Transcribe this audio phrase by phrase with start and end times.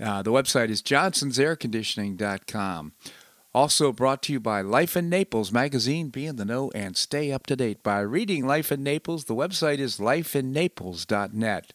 [0.00, 2.92] Uh, the website is johnsonsairconditioning.com.
[3.54, 6.10] Also brought to you by Life in Naples magazine.
[6.10, 9.24] Be in the know and stay up to date by reading Life in Naples.
[9.24, 11.72] The website is lifeinnaples.net.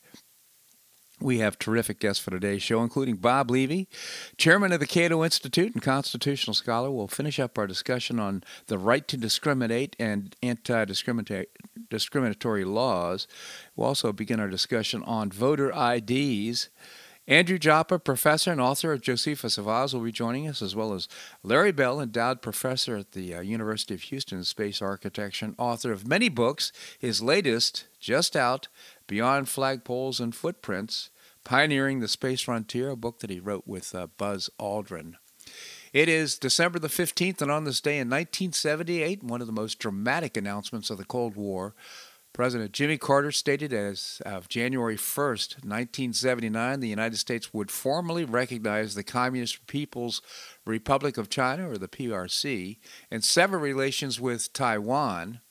[1.20, 3.88] We have terrific guests for today's show, including Bob Levy,
[4.38, 6.92] chairman of the Cato Institute and constitutional scholar.
[6.92, 13.28] We'll finish up our discussion on the right to discriminate and anti discriminatory laws.
[13.76, 16.70] We'll also begin our discussion on voter IDs.
[17.26, 20.94] Andrew Joppa, professor and author of Josephus of Oz, will be joining us, as well
[20.94, 21.08] as
[21.42, 26.06] Larry Bell, endowed professor at the uh, University of Houston space architecture and author of
[26.06, 26.74] many books.
[27.00, 28.68] His latest, just out,
[29.08, 31.10] Beyond Flagpoles and Footprints
[31.46, 35.16] Pioneering the Space Frontier, a book that he wrote with uh, Buzz Aldrin.
[35.92, 39.78] It is December the 15th, and on this day in 1978, one of the most
[39.78, 41.76] dramatic announcements of the Cold War,
[42.34, 48.96] President Jimmy Carter stated as of January 1st, 1979, the United States would formally recognize
[48.96, 50.20] the Communist People's
[50.66, 52.80] Republic of China, or the PRC,
[53.12, 55.42] and sever relations with Taiwan.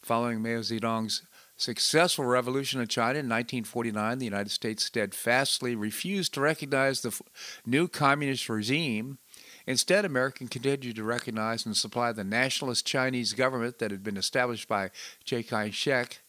[0.00, 1.20] Following Mao Zedong's
[1.58, 7.20] successful revolution in China in 1949, the United States steadfastly refused to recognize the
[7.66, 9.18] new communist regime.
[9.66, 14.66] Instead, America continued to recognize and supply the nationalist Chinese government that had been established
[14.66, 14.90] by
[15.22, 16.22] Chiang Kai shek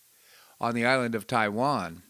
[0.62, 2.04] on the island of Taiwan.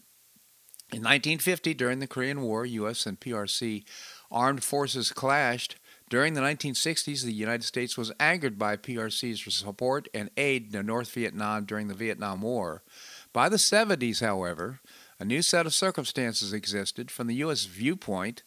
[0.93, 3.05] In 1950, during the Korean War, U.S.
[3.05, 3.85] and PRC
[4.29, 5.77] armed forces clashed.
[6.09, 11.13] During the 1960s, the United States was angered by PRC's support and aid to North
[11.13, 12.83] Vietnam during the Vietnam War.
[13.31, 14.81] By the 70s, however,
[15.17, 17.09] a new set of circumstances existed.
[17.09, 17.63] From the U.S.
[17.63, 18.43] viewpoint,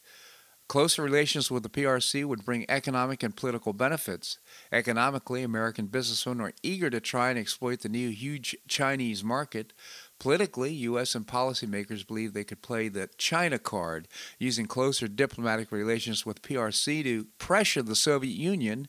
[0.68, 4.38] closer relations with the PRC would bring economic and political benefits.
[4.72, 9.72] Economically, American businessmen are eager to try and exploit the new huge Chinese market.
[10.18, 11.14] Politically, U.S.
[11.14, 14.08] and policymakers believe they could play the China card,
[14.38, 18.88] using closer diplomatic relations with PRC to pressure the Soviet Union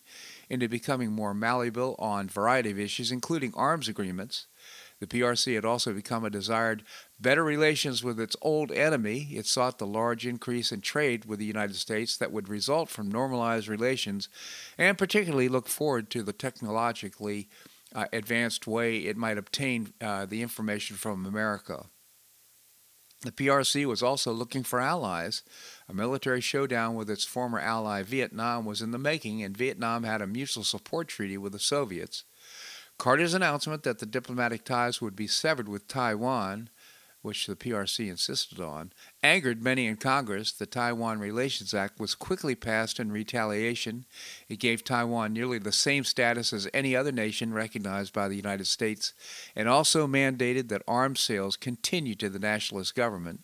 [0.49, 4.47] into becoming more malleable on a variety of issues, including arms agreements.
[4.99, 6.83] The PRC had also become a desired
[7.19, 9.29] better relations with its old enemy.
[9.31, 13.09] It sought the large increase in trade with the United States that would result from
[13.09, 14.29] normalized relations,
[14.77, 17.49] and particularly looked forward to the technologically
[17.93, 21.85] uh, advanced way it might obtain uh, the information from America.
[23.21, 25.41] The PRC was also looking for allies.
[25.89, 30.21] A military showdown with its former ally Vietnam was in the making, and Vietnam had
[30.21, 32.23] a mutual support treaty with the Soviets.
[32.97, 36.69] Carter's announcement that the diplomatic ties would be severed with Taiwan,
[37.21, 40.51] which the PRC insisted on, angered many in Congress.
[40.51, 44.05] The Taiwan Relations Act was quickly passed in retaliation.
[44.47, 48.67] It gave Taiwan nearly the same status as any other nation recognized by the United
[48.67, 49.13] States
[49.55, 53.41] and also mandated that arms sales continue to the nationalist government.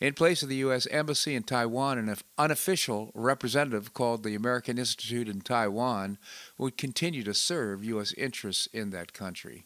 [0.00, 0.86] In place of the U.S.
[0.90, 6.16] Embassy in Taiwan, an unofficial representative called the American Institute in Taiwan
[6.56, 8.14] would continue to serve U.S.
[8.14, 9.64] interests in that country.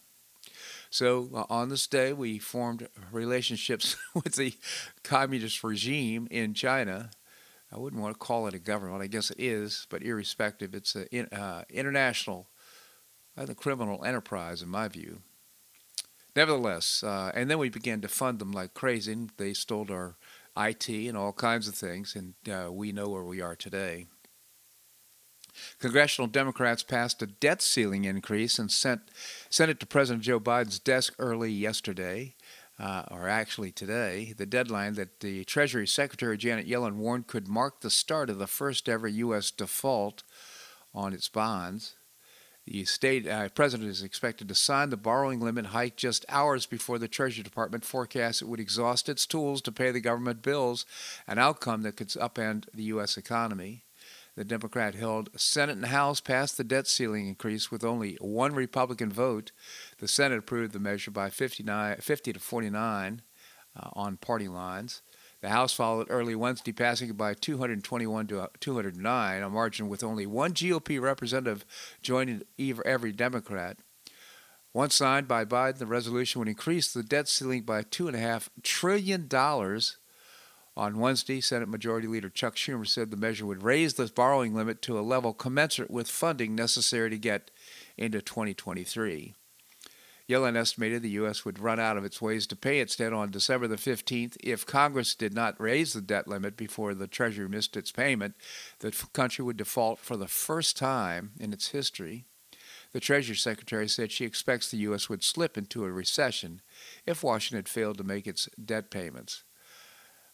[0.90, 4.54] So uh, on this day, we formed relationships with the
[5.04, 7.10] communist regime in China.
[7.72, 9.02] I wouldn't want to call it a government.
[9.02, 12.48] I guess it is, but irrespective, it's an uh, international,
[13.36, 15.20] uh, criminal enterprise, in my view.
[16.36, 19.16] Nevertheless, uh, and then we began to fund them like crazy.
[19.36, 20.16] They stole our
[20.56, 24.06] IT and all kinds of things, and uh, we know where we are today.
[25.78, 29.02] Congressional Democrats passed a debt ceiling increase and sent,
[29.50, 32.34] sent it to President Joe Biden's desk early yesterday,
[32.78, 37.80] uh, or actually today, the deadline that the Treasury Secretary Janet Yellen warned could mark
[37.80, 39.50] the start of the first ever U.S.
[39.52, 40.24] default
[40.92, 41.94] on its bonds.
[42.66, 46.98] The state uh, president is expected to sign the borrowing limit hike just hours before
[46.98, 50.86] the Treasury Department forecasts it would exhaust its tools to pay the government bills,
[51.26, 53.18] an outcome that could upend the U.S.
[53.18, 53.84] economy.
[54.34, 59.12] The Democrat held Senate and House passed the debt ceiling increase with only one Republican
[59.12, 59.52] vote.
[59.98, 63.22] The Senate approved the measure by 59, 50 to 49
[63.76, 65.02] uh, on party lines.
[65.44, 70.02] The House followed early Wednesday, passing it by 221 to uh, 209, a margin with
[70.02, 71.66] only one GOP representative
[72.00, 73.76] joining every Democrat.
[74.72, 79.28] Once signed by Biden, the resolution would increase the debt ceiling by $2.5 trillion
[80.78, 84.80] On Wednesday, Senate Majority Leader Chuck Schumer said the measure would raise the borrowing limit
[84.80, 87.50] to a level commensurate with funding necessary to get
[87.98, 89.34] into 2023.
[90.28, 91.44] Yellen estimated the U.S.
[91.44, 94.64] would run out of its ways to pay its debt on December the 15th if
[94.64, 98.34] Congress did not raise the debt limit before the Treasury missed its payment.
[98.78, 102.24] The country would default for the first time in its history.
[102.92, 105.10] The Treasury Secretary said she expects the U.S.
[105.10, 106.62] would slip into a recession
[107.04, 109.44] if Washington failed to make its debt payments.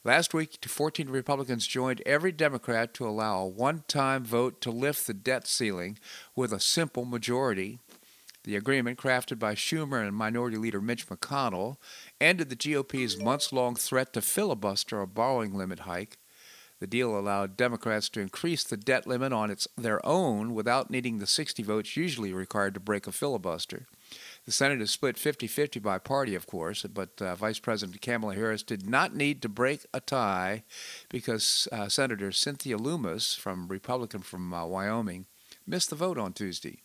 [0.05, 5.07] Last week, 14 Republicans joined every Democrat to allow a one time vote to lift
[5.07, 5.99] the debt ceiling
[6.37, 7.81] with a simple majority.
[8.45, 11.77] The agreement, crafted by Schumer and Minority Leader Mitch McConnell,
[12.21, 16.17] ended the GOP's months long threat to filibuster a borrowing limit hike.
[16.79, 21.19] The deal allowed Democrats to increase the debt limit on its, their own without needing
[21.19, 23.87] the 60 votes usually required to break a filibuster.
[24.47, 28.35] The Senate is split 50 50 by party, of course, but uh, Vice President Kamala
[28.35, 30.65] Harris did not need to break a tie
[31.11, 35.27] because uh, Senator Cynthia Lummis, from Republican from uh, Wyoming,
[35.67, 36.81] missed the vote on Tuesday.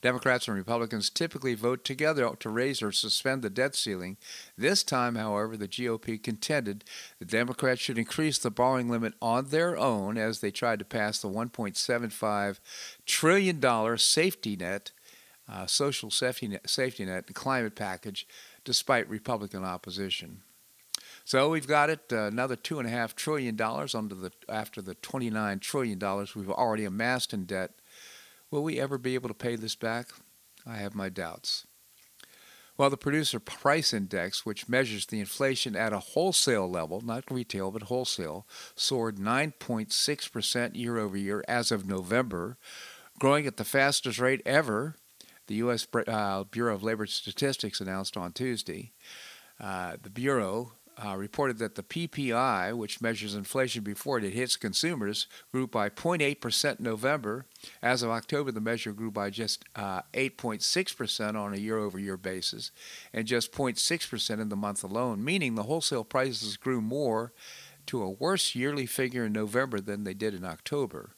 [0.00, 4.16] Democrats and Republicans typically vote together to raise or suspend the debt ceiling.
[4.56, 6.84] This time, however, the GOP contended
[7.18, 11.20] the Democrats should increase the borrowing limit on their own as they tried to pass
[11.20, 12.60] the $1.75
[13.06, 14.92] trillion safety net,
[15.48, 18.26] uh, social safety net, safety net, and climate package,
[18.64, 20.42] despite Republican opposition.
[21.26, 24.82] So we've got it uh, another two and a half trillion dollars under the after
[24.82, 27.70] the twenty nine trillion dollars we've already amassed in debt
[28.54, 30.10] Will we ever be able to pay this back?
[30.64, 31.66] I have my doubts.
[32.76, 37.72] Well, the producer price index, which measures the inflation at a wholesale level, not retail,
[37.72, 38.46] but wholesale,
[38.76, 42.56] soared 9.6% year over year as of November,
[43.18, 44.94] growing at the fastest rate ever,
[45.48, 45.88] the U.S.
[46.06, 48.92] Uh, Bureau of Labor Statistics announced on Tuesday.
[49.58, 55.26] Uh, the Bureau uh, reported that the PPI, which measures inflation before it hits consumers,
[55.50, 57.46] grew by 0.8% in November.
[57.82, 62.16] As of October, the measure grew by just uh, 8.6% on a year over year
[62.16, 62.70] basis
[63.12, 67.32] and just 0.6% in the month alone, meaning the wholesale prices grew more
[67.86, 71.14] to a worse yearly figure in November than they did in October.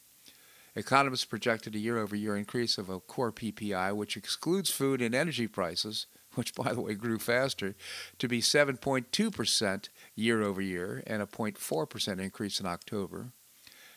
[0.75, 5.15] Economists projected a year over year increase of a core PPI, which excludes food and
[5.15, 6.07] energy prices,
[6.37, 7.75] which by the way grew faster,
[8.19, 13.33] to be 7.2% year over year and a 0.4% increase in October.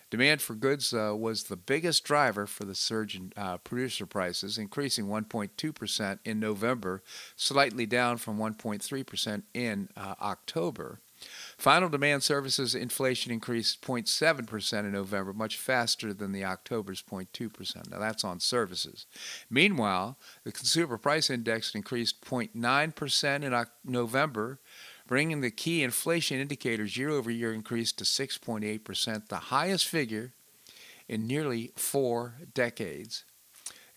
[0.09, 4.57] Demand for goods uh, was the biggest driver for the surge in uh, producer prices,
[4.57, 7.03] increasing 1.2% in November,
[7.35, 10.99] slightly down from 1.3% in uh, October.
[11.59, 17.91] Final demand services inflation increased 0.7% in November, much faster than the October's 0.2%.
[17.91, 19.05] Now that's on services.
[19.49, 24.61] Meanwhile, the consumer price index increased 0.9% in November,
[25.05, 30.31] bringing the key inflation indicators year over year increase to 6.8%, the highest figure
[31.09, 33.25] in nearly four decades.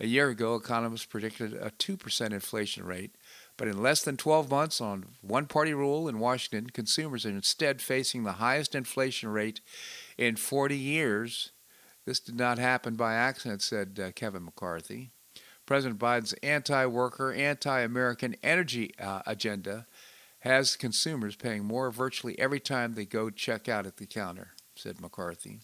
[0.01, 3.15] A year ago, economists predicted a 2% inflation rate,
[3.57, 7.81] but in less than 12 months, on one party rule in Washington, consumers are instead
[7.81, 9.61] facing the highest inflation rate
[10.17, 11.53] in 40 years.
[12.05, 15.11] This did not happen by accident, said uh, Kevin McCarthy.
[15.67, 19.87] President Biden's anti worker, anti American energy uh, agenda
[20.41, 25.01] has consumers paying more virtually every time they go check out at the counter, said
[25.01, 25.61] McCarthy.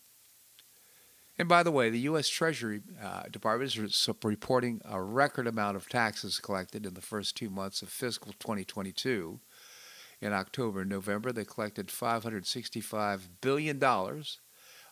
[1.38, 2.28] And by the way, the U.S.
[2.28, 7.48] Treasury uh, Department is reporting a record amount of taxes collected in the first two
[7.48, 9.38] months of fiscal 2022.
[10.20, 13.80] In October and November, they collected $565 billion,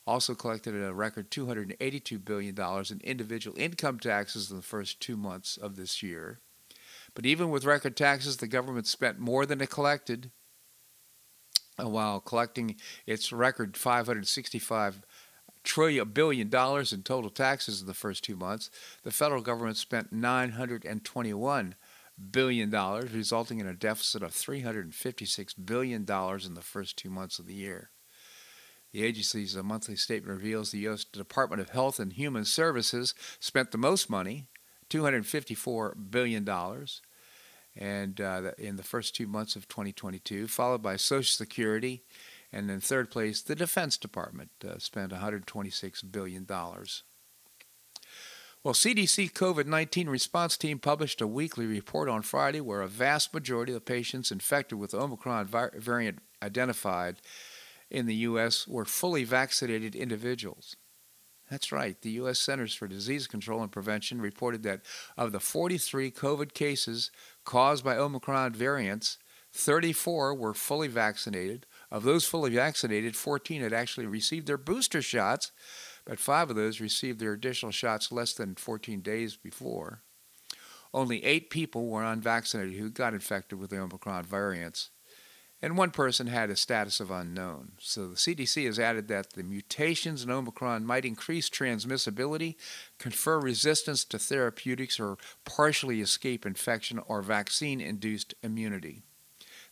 [0.06, 5.56] also collected a record $282 billion in individual income taxes in the first two months
[5.56, 6.38] of this year.
[7.14, 10.30] But even with record taxes, the government spent more than it collected
[11.76, 15.02] while collecting its record 565
[15.66, 18.70] trillion billion dollars in total taxes in the first two months.
[19.02, 21.74] The federal government spent 921
[22.30, 27.38] billion dollars, resulting in a deficit of 356 billion dollars in the first two months
[27.38, 27.90] of the year.
[28.92, 31.04] The agency's monthly statement reveals the U.S.
[31.04, 34.46] Department of Health and Human Services spent the most money,
[34.88, 37.02] 254 billion dollars,
[37.74, 42.04] and uh, in the first two months of 2022, followed by Social Security
[42.56, 46.46] and in third place, the Defense Department uh, spent $126 billion.
[46.48, 46.86] Well,
[48.72, 53.72] CDC COVID 19 response team published a weekly report on Friday where a vast majority
[53.72, 57.20] of the patients infected with Omicron variant identified
[57.90, 58.66] in the U.S.
[58.66, 60.76] were fully vaccinated individuals.
[61.50, 62.00] That's right.
[62.00, 62.38] The U.S.
[62.38, 64.80] Centers for Disease Control and Prevention reported that
[65.18, 67.10] of the 43 COVID cases
[67.44, 69.18] caused by Omicron variants,
[69.52, 75.52] 34 were fully vaccinated, Of those fully vaccinated, 14 had actually received their booster shots,
[76.04, 80.02] but five of those received their additional shots less than 14 days before.
[80.92, 84.90] Only eight people were unvaccinated who got infected with the Omicron variants,
[85.62, 87.72] and one person had a status of unknown.
[87.80, 92.56] So the CDC has added that the mutations in Omicron might increase transmissibility,
[92.98, 99.02] confer resistance to therapeutics, or partially escape infection or vaccine induced immunity.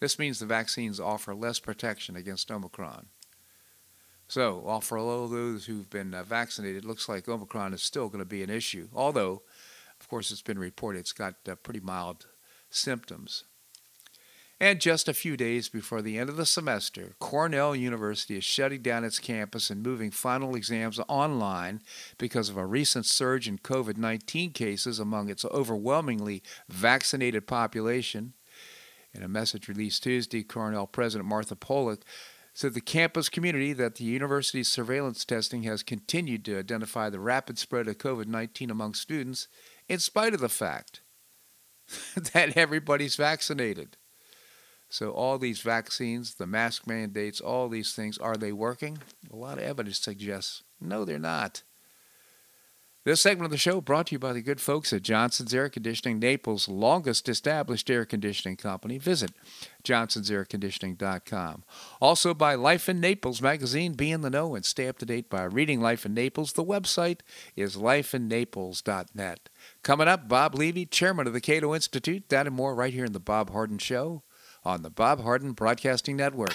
[0.01, 3.07] This means the vaccines offer less protection against Omicron.
[4.27, 8.21] So, for all those who've been uh, vaccinated, it looks like Omicron is still going
[8.21, 8.89] to be an issue.
[8.95, 9.43] Although,
[10.01, 12.27] of course, it's been reported it's got uh, pretty mild
[12.71, 13.45] symptoms.
[14.61, 18.83] And just a few days before the end of the semester, Cornell University is shutting
[18.83, 21.83] down its campus and moving final exams online
[22.19, 28.33] because of a recent surge in COVID 19 cases among its overwhelmingly vaccinated population.
[29.15, 32.03] In a message released Tuesday, Cornell President Martha Pollack
[32.53, 37.59] said the campus community that the university's surveillance testing has continued to identify the rapid
[37.59, 39.49] spread of COVID 19 among students,
[39.89, 41.03] in spite of the fact
[42.33, 43.97] that everybody's vaccinated.
[44.89, 48.99] So, all these vaccines, the mask mandates, all these things, are they working?
[49.33, 51.63] A lot of evidence suggests no, they're not.
[53.05, 55.69] This segment of the show brought to you by the good folks at Johnson's Air
[55.69, 58.97] Conditioning, Naples' longest established air conditioning company.
[58.97, 59.33] Visit
[59.85, 61.65] johnsonsairconditioning.com.
[62.01, 63.93] Also by Life in Naples magazine.
[63.93, 66.55] Be in the know and stay up to date by reading Life in Naples.
[66.55, 67.21] The website
[67.55, 69.51] is lifeinnaples.net.
[69.83, 72.31] Coming up, Bob Levy, chairman of the Cato Institute.
[72.31, 74.23] That and more right here in the Bob Harden Show
[74.65, 76.55] on the Bob Harden Broadcasting Network.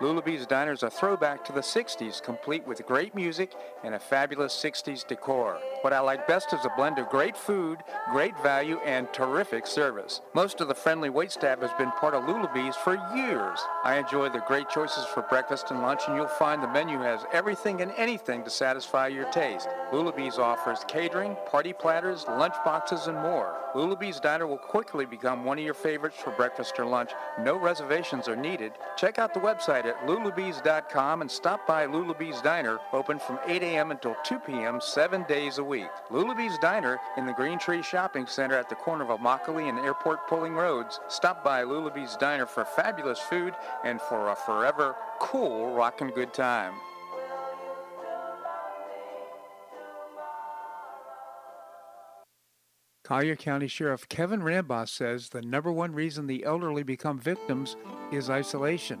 [0.00, 4.54] Lulabee's Diner is a throwback to the 60s, complete with great music and a fabulous
[4.54, 5.58] 60s decor.
[5.80, 7.80] What I like best is a blend of great food,
[8.12, 10.20] great value, and terrific service.
[10.34, 13.58] Most of the friendly waitstaff has been part of Lulabee's for years.
[13.82, 17.24] I enjoy the great choices for breakfast and lunch, and you'll find the menu has
[17.32, 19.68] everything and anything to satisfy your taste.
[19.92, 23.56] Lulabee's offers catering, party platters, lunch boxes, and more.
[23.74, 27.10] Lulabee's Diner will quickly become one of your favorites for breakfast or lunch.
[27.40, 28.72] No reservations are needed.
[28.96, 33.90] Check out the website at lulubees.com and stop by Lulubees Diner, open from 8 a.m.
[33.90, 34.80] until 2 p.m.
[34.80, 35.88] seven days a week.
[36.10, 40.28] Lulubees Diner in the Green Tree Shopping Center at the corner of Immokalee and Airport
[40.28, 41.00] Pulling Roads.
[41.08, 43.54] Stop by Lulubees Diner for fabulous food
[43.84, 46.74] and for a forever cool rockin' good time.
[53.08, 57.74] Collier County Sheriff Kevin Rambosk says the number one reason the elderly become victims
[58.12, 59.00] is isolation.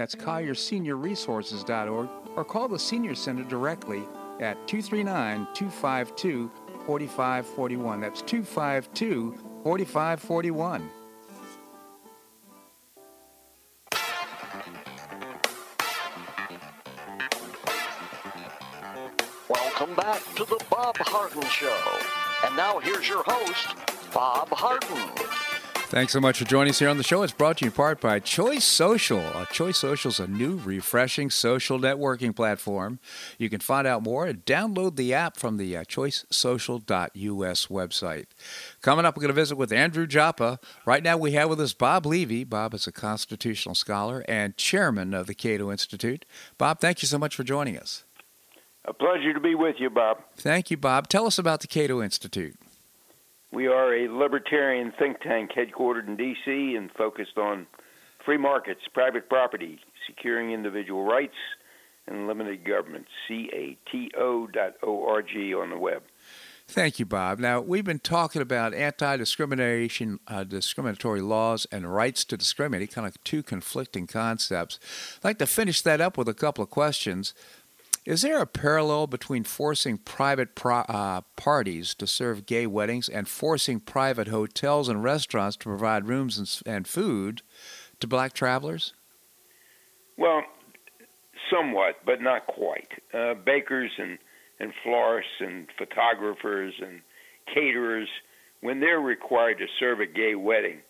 [0.00, 4.02] that's CollierSeniorResources.org or call the Senior Center directly
[4.40, 6.50] at 239 252
[6.86, 8.00] 4541.
[8.00, 10.90] That's 252 4541.
[19.50, 21.78] Welcome back to the Bob Harden Show.
[22.46, 23.76] And now here's your host,
[24.14, 25.49] Bob Harden.
[25.90, 27.24] Thanks so much for joining us here on the show.
[27.24, 29.18] It's brought to you in part by Choice Social.
[29.18, 33.00] Uh, Choice Social is a new, refreshing social networking platform.
[33.38, 38.26] You can find out more and download the app from the uh, choicesocial.us website.
[38.80, 40.60] Coming up, we're going to visit with Andrew Joppa.
[40.86, 42.44] Right now, we have with us Bob Levy.
[42.44, 46.24] Bob is a constitutional scholar and chairman of the Cato Institute.
[46.56, 48.04] Bob, thank you so much for joining us.
[48.84, 50.18] A pleasure to be with you, Bob.
[50.36, 51.08] Thank you, Bob.
[51.08, 52.54] Tell us about the Cato Institute.
[53.52, 56.76] We are a libertarian think tank headquartered in D.C.
[56.76, 57.66] and focused on
[58.24, 61.34] free markets, private property, securing individual rights,
[62.06, 63.06] and limited government.
[63.26, 66.02] C-A-T-O dot O-R-G on the web.
[66.70, 67.40] Thank you, Bob.
[67.40, 73.08] Now, we've been talking about anti discrimination, uh, discriminatory laws, and rights to discriminate, kind
[73.08, 74.78] of two conflicting concepts.
[75.18, 77.34] I'd like to finish that up with a couple of questions.
[78.06, 83.28] Is there a parallel between forcing private pro- uh, parties to serve gay weddings and
[83.28, 87.42] forcing private hotels and restaurants to provide rooms and, and food
[88.00, 88.94] to black travelers?
[90.16, 90.42] Well,
[91.52, 92.88] somewhat, but not quite.
[93.12, 94.18] Uh, bakers and
[94.60, 97.00] and florists and photographers and
[97.52, 98.08] caterers,
[98.60, 100.80] when they're required to serve a gay wedding,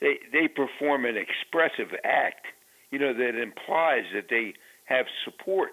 [0.00, 2.46] they they perform an expressive act,
[2.90, 4.54] you know, that implies that they
[4.84, 5.70] have support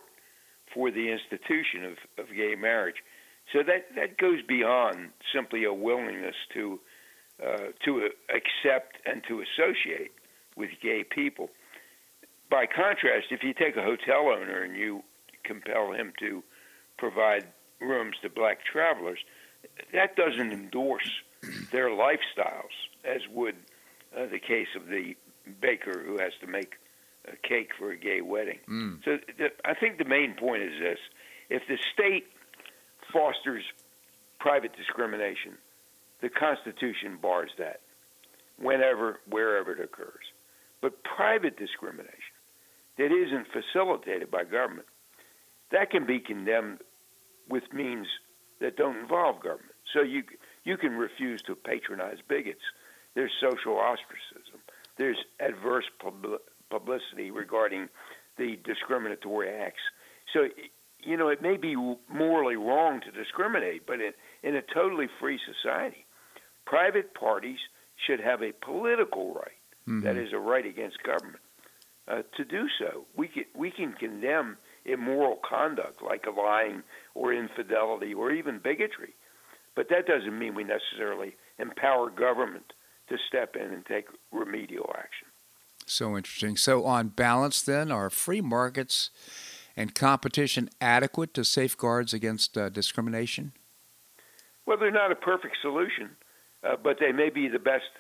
[0.74, 3.04] for the institution of, of gay marriage.
[3.54, 6.80] So that that goes beyond simply a willingness to
[7.44, 10.12] uh, to accept and to associate
[10.56, 11.50] with gay people.
[12.50, 15.04] By contrast, if you take a hotel owner and you
[15.44, 16.44] compel him to
[16.98, 17.48] provide
[17.80, 19.20] rooms to black travelers,
[19.94, 21.10] that doesn't endorse
[21.72, 23.56] their lifestyles, as would
[24.16, 25.16] uh, the case of the
[25.60, 26.74] baker who has to make
[27.28, 28.60] a cake for a gay wedding.
[28.70, 29.04] Mm.
[29.04, 31.00] So the, I think the main point is this:
[31.50, 32.26] if the state
[33.14, 33.64] fosters
[34.40, 35.54] private discrimination,
[36.22, 37.82] the Constitution bars that
[38.58, 40.24] whenever, wherever it occurs.
[40.82, 42.36] But private discrimination
[42.98, 44.88] that isn't facilitated by government,
[45.72, 46.80] that can be condemned
[47.50, 48.08] with means
[48.60, 49.76] that don't involve government.
[49.94, 50.24] So you
[50.64, 52.62] you can refuse to patronize bigots.
[53.16, 54.62] There's social ostracism.
[54.98, 56.40] There's adverse pub-
[56.72, 57.90] publicity regarding
[58.38, 59.82] the discriminatory acts.
[60.34, 60.48] So
[61.04, 61.76] you know it may be
[62.10, 64.14] morally wrong to discriminate, but in,
[64.44, 66.06] in a totally free society,
[66.66, 67.60] private parties
[68.08, 69.62] should have a political right.
[69.88, 70.06] Mm-hmm.
[70.06, 71.44] That is a right against government.
[72.08, 76.82] Uh, to do so, we can we can condemn immoral conduct like lying
[77.14, 79.14] or infidelity or even bigotry.
[79.76, 82.74] But that doesn't mean we necessarily empower government
[83.10, 85.28] to step in and take remedial action.
[85.92, 86.56] So interesting.
[86.56, 89.10] So, on balance, then, are free markets
[89.76, 93.52] and competition adequate to safeguards against uh, discrimination?
[94.66, 96.12] Well, they're not a perfect solution,
[96.64, 97.92] uh, but they may be the best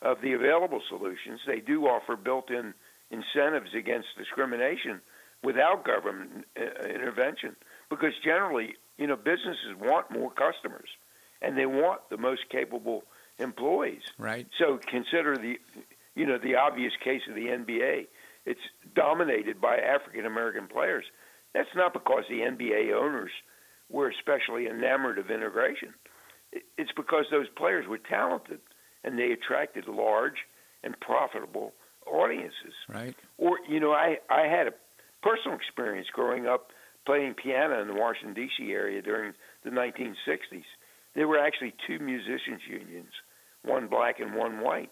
[0.00, 1.40] of the available solutions.
[1.46, 2.72] They do offer built in
[3.10, 5.00] incentives against discrimination
[5.42, 7.54] without government uh, intervention
[7.90, 10.88] because generally, you know, businesses want more customers
[11.42, 13.04] and they want the most capable
[13.38, 14.02] employees.
[14.18, 14.46] Right.
[14.58, 15.58] So consider the,
[16.16, 18.08] you know, the obvious case of the NBA.
[18.44, 18.60] It's
[18.94, 21.04] dominated by African American players.
[21.54, 23.30] That's not because the NBA owners
[23.88, 25.94] were especially enamored of integration.
[26.76, 28.60] It's because those players were talented
[29.04, 30.46] and they attracted large
[30.82, 31.72] and profitable
[32.06, 32.74] audiences.
[32.88, 33.14] Right.
[33.36, 34.72] Or you know, I I had a
[35.22, 36.70] personal experience growing up
[37.04, 38.72] playing piano in the Washington D.C.
[38.72, 39.32] area during
[39.64, 40.64] the 1960s.
[41.14, 43.12] There were actually two musicians unions,
[43.62, 44.90] one black and one white.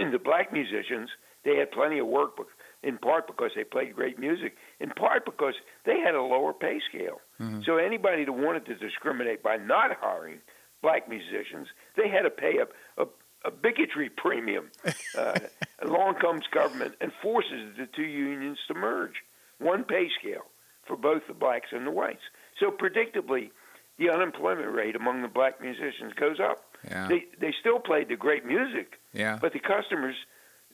[0.00, 1.10] And the black musicians,
[1.44, 2.36] they had plenty of work,
[2.82, 6.80] in part because they played great music, in part because they had a lower pay
[6.88, 7.20] scale.
[7.40, 7.60] Mm-hmm.
[7.64, 10.38] So anybody that wanted to discriminate by not hiring
[10.82, 13.06] black musicians, they had to pay a, a,
[13.44, 14.70] a bigotry premium.
[15.18, 15.38] Uh,
[15.82, 19.16] along comes government and forces the two unions to merge,
[19.58, 20.46] one pay scale
[20.86, 22.22] for both the blacks and the whites.
[22.58, 23.50] So predictably,
[23.98, 26.64] the unemployment rate among the black musicians goes up.
[26.88, 27.08] Yeah.
[27.08, 29.38] They they still played the great music, Yeah.
[29.40, 30.14] but the customers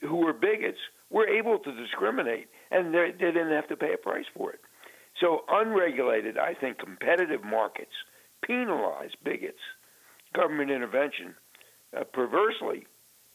[0.01, 0.77] who were bigots
[1.09, 4.61] were able to discriminate, and they, didn't have to pay a price for it.
[5.19, 7.91] So unregulated, I think competitive markets
[8.45, 9.59] penalize bigots.
[10.33, 11.35] Government intervention
[11.97, 12.87] uh, perversely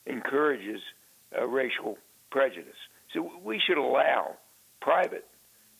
[0.06, 0.80] encourages
[1.36, 1.98] uh, racial
[2.30, 2.78] prejudice.
[3.12, 4.36] So we should allow
[4.80, 5.26] private,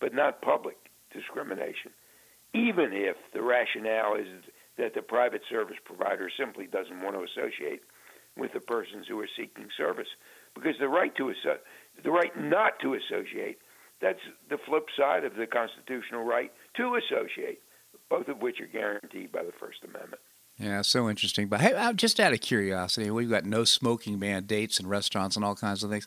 [0.01, 0.77] but not public,
[1.13, 1.93] discrimination,
[2.53, 4.27] even if the rationale is
[4.77, 7.81] that the private service provider simply doesn't want to associate
[8.37, 10.09] with the persons who are seeking service.
[10.55, 11.33] Because the right to
[12.03, 13.59] the right not to associate,
[14.01, 14.21] that's
[14.51, 17.61] the flip side of the constitutional right to associate,
[18.11, 20.21] both of which are guaranteed by the First Amendment.
[20.59, 21.49] Yeah, so interesting.
[21.49, 25.45] But hey, uh, just out of curiosity, we've got no smoking mandates in restaurants and
[25.45, 26.07] all kinds of things.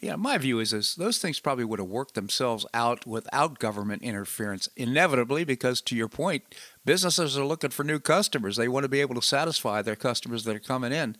[0.00, 4.02] Yeah, my view is this, those things probably would have worked themselves out without government
[4.02, 6.42] interference, inevitably, because to your point,
[6.84, 8.56] businesses are looking for new customers.
[8.56, 11.16] They want to be able to satisfy their customers that are coming in.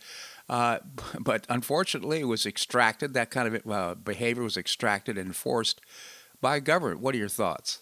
[0.49, 0.79] Uh,
[1.21, 3.15] but unfortunately, it was extracted.
[3.15, 5.81] That kind of uh, behavior was extracted and enforced
[6.41, 7.01] by government.
[7.01, 7.81] What are your thoughts?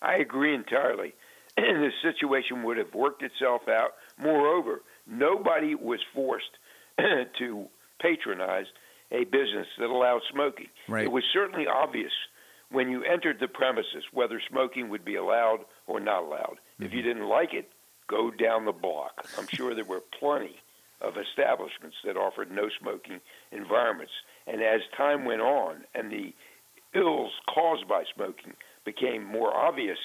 [0.00, 1.14] I agree entirely.
[1.56, 3.92] the situation would have worked itself out.
[4.18, 6.50] Moreover, nobody was forced
[7.38, 7.66] to
[8.00, 8.66] patronize
[9.12, 10.66] a business that allowed smoking.
[10.88, 11.04] Right.
[11.04, 12.12] It was certainly obvious
[12.70, 16.56] when you entered the premises whether smoking would be allowed or not allowed.
[16.74, 16.84] Mm-hmm.
[16.84, 17.68] If you didn't like it,
[18.08, 19.26] go down the block.
[19.38, 20.61] I'm sure there were plenty
[21.02, 24.12] of establishments that offered no smoking environments.
[24.46, 26.32] And as time went on and the
[26.94, 29.98] ills caused by smoking became more obvious,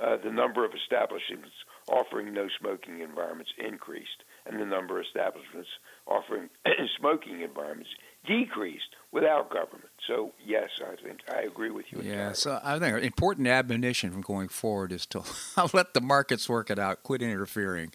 [0.00, 1.50] uh, the number of establishments
[1.88, 5.68] offering no smoking environments increased, and the number of establishments
[6.06, 6.48] offering
[6.98, 7.90] smoking environments
[8.26, 9.90] decreased without government.
[10.06, 11.98] So yes, I think I agree with you.
[12.02, 12.34] Yeah, entirely.
[12.34, 15.22] so I think an important admonition from going forward is to
[15.72, 17.92] let the markets work it out, quit interfering.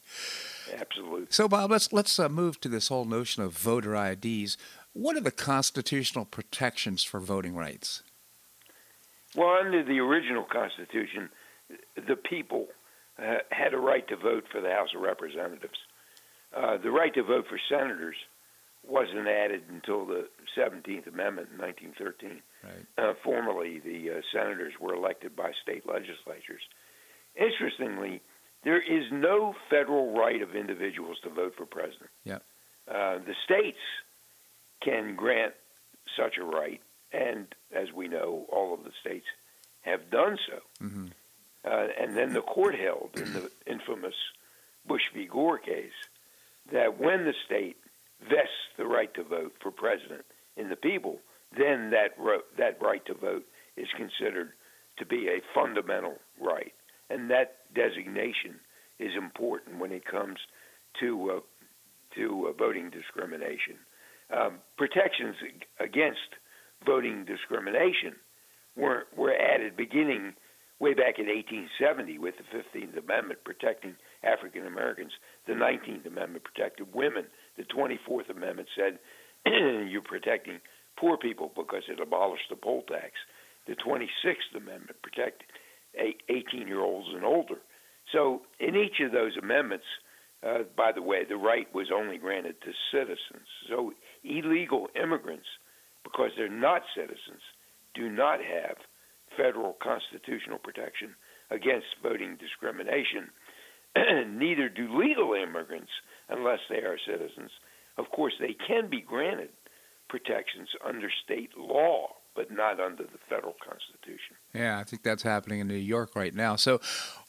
[0.74, 1.28] Absolutely.
[1.30, 4.58] So Bob, let's let's uh, move to this whole notion of voter IDs.
[4.94, 8.04] What are the constitutional protections for voting rights?
[9.36, 11.30] Well, under the original Constitution,
[11.96, 12.68] the people
[13.20, 15.78] uh, had a right to vote for the House of Representatives.
[16.56, 18.16] Uh, the right to vote for senators
[18.88, 20.28] wasn't added until the
[20.58, 22.42] 17th Amendment in 1913.
[22.64, 22.86] Right.
[22.98, 26.62] Uh, formerly, the uh, senators were elected by state legislatures.
[27.36, 28.22] Interestingly,
[28.68, 32.10] there is no federal right of individuals to vote for president.
[32.26, 32.44] Yep.
[32.86, 33.78] Uh, the states
[34.82, 35.54] can grant
[36.18, 36.82] such a right,
[37.14, 39.26] and as we know, all of the states
[39.84, 40.86] have done so.
[40.86, 41.06] Mm-hmm.
[41.64, 44.16] Uh, and then the court held in the infamous
[44.86, 45.26] Bush v.
[45.28, 46.00] Gore case
[46.70, 47.78] that when the state
[48.20, 50.26] vests the right to vote for president
[50.58, 51.20] in the people,
[51.58, 53.46] then that ro- that right to vote
[53.78, 54.52] is considered
[54.98, 56.74] to be a fundamental right,
[57.10, 58.58] and that designation
[58.98, 60.40] is important when it comes
[61.00, 61.40] to uh,
[62.16, 63.78] to uh, voting discrimination.
[64.36, 65.36] Um, protections
[65.80, 66.34] against
[66.86, 68.16] voting discrimination
[68.76, 70.34] were were added beginning
[70.80, 75.12] way back in 1870 with the 15th Amendment protecting African Americans.
[75.48, 77.26] The 19th Amendment protected women.
[77.58, 79.00] The 24th Amendment said
[79.90, 80.60] you're protecting
[81.00, 83.14] poor people because it abolished the poll tax.
[83.68, 85.48] The 26th Amendment protected
[86.30, 87.58] 18 year olds and older.
[88.12, 89.86] So, in each of those amendments,
[90.44, 93.48] uh, by the way, the right was only granted to citizens.
[93.70, 93.94] So,
[94.24, 95.48] illegal immigrants,
[96.04, 97.42] because they're not citizens,
[97.94, 98.78] do not have
[99.36, 101.16] federal constitutional protection
[101.52, 103.30] against voting discrimination.
[104.38, 105.92] Neither do legal immigrants
[106.30, 107.52] unless they are citizens.
[107.98, 109.50] Of course, they can be granted
[110.10, 114.36] protections under state law, but not under the federal constitution.
[114.54, 116.56] Yeah, I think that's happening in New York right now.
[116.56, 116.80] So,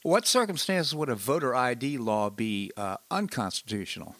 [0.02, 4.14] what circumstances would a voter ID law be uh, unconstitutional?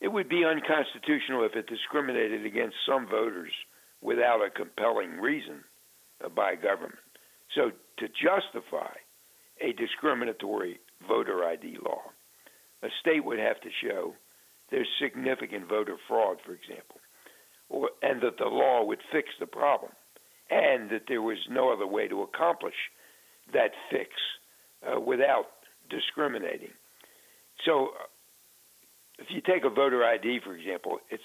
[0.00, 3.50] It would be unconstitutional if it discriminated against some voters
[4.00, 5.64] without a compelling reason
[6.24, 7.02] uh, by government.
[7.54, 8.94] So, to justify
[9.60, 12.00] a discriminatory voter ID law,
[12.82, 14.14] a state would have to show
[14.70, 16.99] there's significant voter fraud, for example,
[17.70, 19.92] or, and that the law would fix the problem,
[20.50, 22.74] and that there was no other way to accomplish
[23.52, 24.10] that fix
[24.86, 25.46] uh, without
[25.88, 26.70] discriminating.
[27.64, 27.90] So,
[29.18, 31.22] if you take a voter ID, for example, it's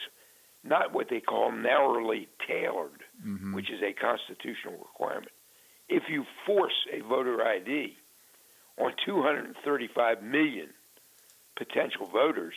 [0.64, 3.54] not what they call narrowly tailored, mm-hmm.
[3.54, 5.32] which is a constitutional requirement.
[5.88, 7.96] If you force a voter ID
[8.78, 10.70] on 235 million
[11.56, 12.56] potential voters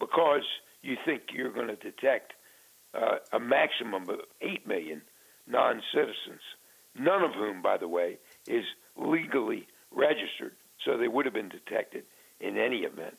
[0.00, 0.42] because
[0.82, 2.32] you think you're going to detect
[2.94, 5.02] uh, a maximum of 8 million
[5.46, 6.40] non citizens,
[6.98, 8.64] none of whom, by the way, is
[8.96, 10.52] legally registered,
[10.84, 12.04] so they would have been detected
[12.40, 13.16] in any event.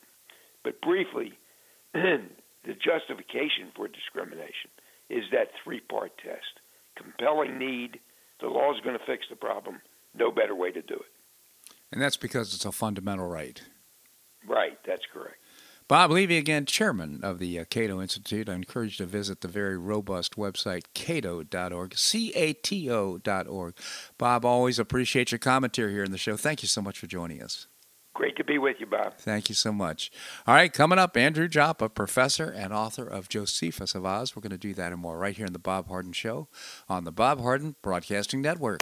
[0.64, 1.34] But briefly,
[1.94, 4.72] the justification for discrimination
[5.10, 6.60] is that three part test
[6.96, 8.00] compelling need,
[8.40, 9.82] the law is going to fix the problem,
[10.18, 11.12] no better way to do it.
[11.92, 13.62] And that's because it's a fundamental right.
[14.48, 15.38] Right, that's correct.
[15.88, 18.50] Bob Levy, again, chairman of the uh, Cato Institute.
[18.50, 23.76] I encourage you to visit the very robust website, cato.org, C A T O.org.
[24.18, 26.38] Bob, always appreciate your commentary here in the show.
[26.38, 27.68] Thank you so much for joining us.
[28.16, 29.18] Great to be with you, Bob.
[29.18, 30.10] Thank you so much.
[30.48, 34.36] All right, coming up, Andrew Joppa, professor and author of Josephus of Oz.
[34.36, 36.48] We're going to do that and more right here in the Bob Harden Show
[36.90, 38.82] on the Bob Harden Broadcasting Network.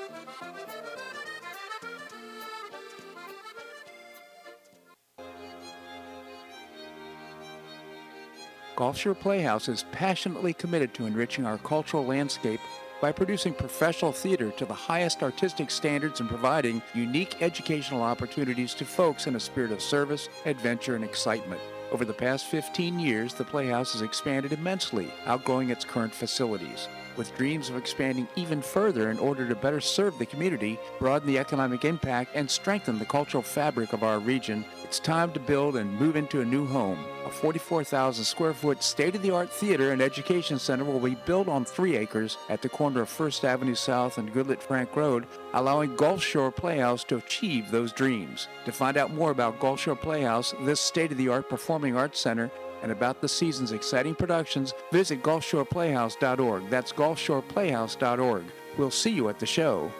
[8.81, 12.59] Gulf Shore Playhouse is passionately committed to enriching our cultural landscape
[12.99, 18.83] by producing professional theater to the highest artistic standards and providing unique educational opportunities to
[18.83, 21.61] folks in a spirit of service, adventure, and excitement.
[21.91, 26.87] Over the past 15 years, the Playhouse has expanded immensely, outgrowing its current facilities.
[27.17, 31.37] With dreams of expanding even further in order to better serve the community, broaden the
[31.39, 35.99] economic impact, and strengthen the cultural fabric of our region, it's time to build and
[35.99, 36.99] move into a new home.
[37.25, 41.47] A 44,000 square foot state of the art theater and education center will be built
[41.47, 45.95] on three acres at the corner of First Avenue South and Goodlette Frank Road, allowing
[45.95, 48.47] Gulf Shore Playhouse to achieve those dreams.
[48.65, 52.19] To find out more about Gulf Shore Playhouse, this state of the art performing arts
[52.19, 52.49] center,
[52.81, 56.69] and about the season's exciting productions, visit GulfShorePlayhouse.org.
[56.69, 58.43] That's GulfShorePlayhouse.org.
[58.77, 59.91] We'll see you at the show.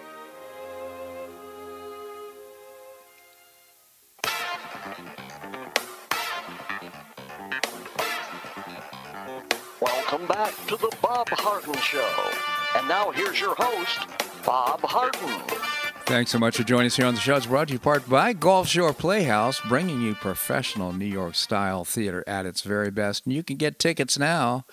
[9.81, 12.31] Welcome back to the Bob Harden Show.
[12.77, 14.07] And now here's your host,
[14.45, 15.80] Bob Harden.
[16.11, 17.37] Thanks so much for joining us here on the show.
[17.37, 21.85] It's brought to you part by Gulf Shore Playhouse, bringing you professional New York style
[21.85, 23.25] theater at its very best.
[23.25, 24.65] And you can get tickets now.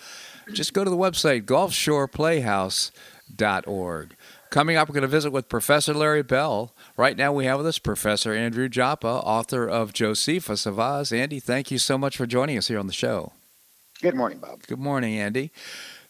[0.52, 4.16] Just go to the website, gulfshoreplayhouse.org.
[4.50, 6.74] Coming up, we're going to visit with Professor Larry Bell.
[6.96, 11.12] Right now, we have with us Professor Andrew Joppa, author of Josephus of Oz.
[11.12, 13.32] Andy, thank you so much for joining us here on the show.
[14.02, 14.66] Good morning, Bob.
[14.66, 15.52] Good morning, Andy.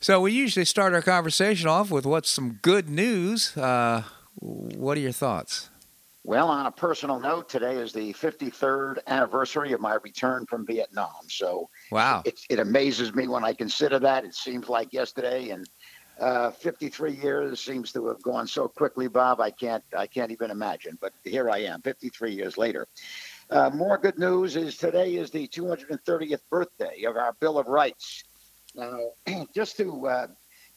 [0.01, 3.55] So, we usually start our conversation off with what's some good news.
[3.55, 4.05] Uh,
[4.41, 5.71] what are your thoughts?
[6.25, 11.29] Well, on a personal note, today is the 53rd anniversary of my return from Vietnam.
[11.29, 14.25] So, wow, it, it amazes me when I consider that.
[14.25, 15.67] It seems like yesterday, and
[16.21, 19.41] uh, 53 years seems to have gone so quickly, Bob.
[19.41, 20.99] I can't, I can't even imagine.
[21.01, 22.87] But here I am, 53 years later.
[23.51, 28.25] Uh, more good news is today is the 230th birthday of our Bill of Rights.
[28.75, 28.99] Now,
[29.55, 30.27] just to uh,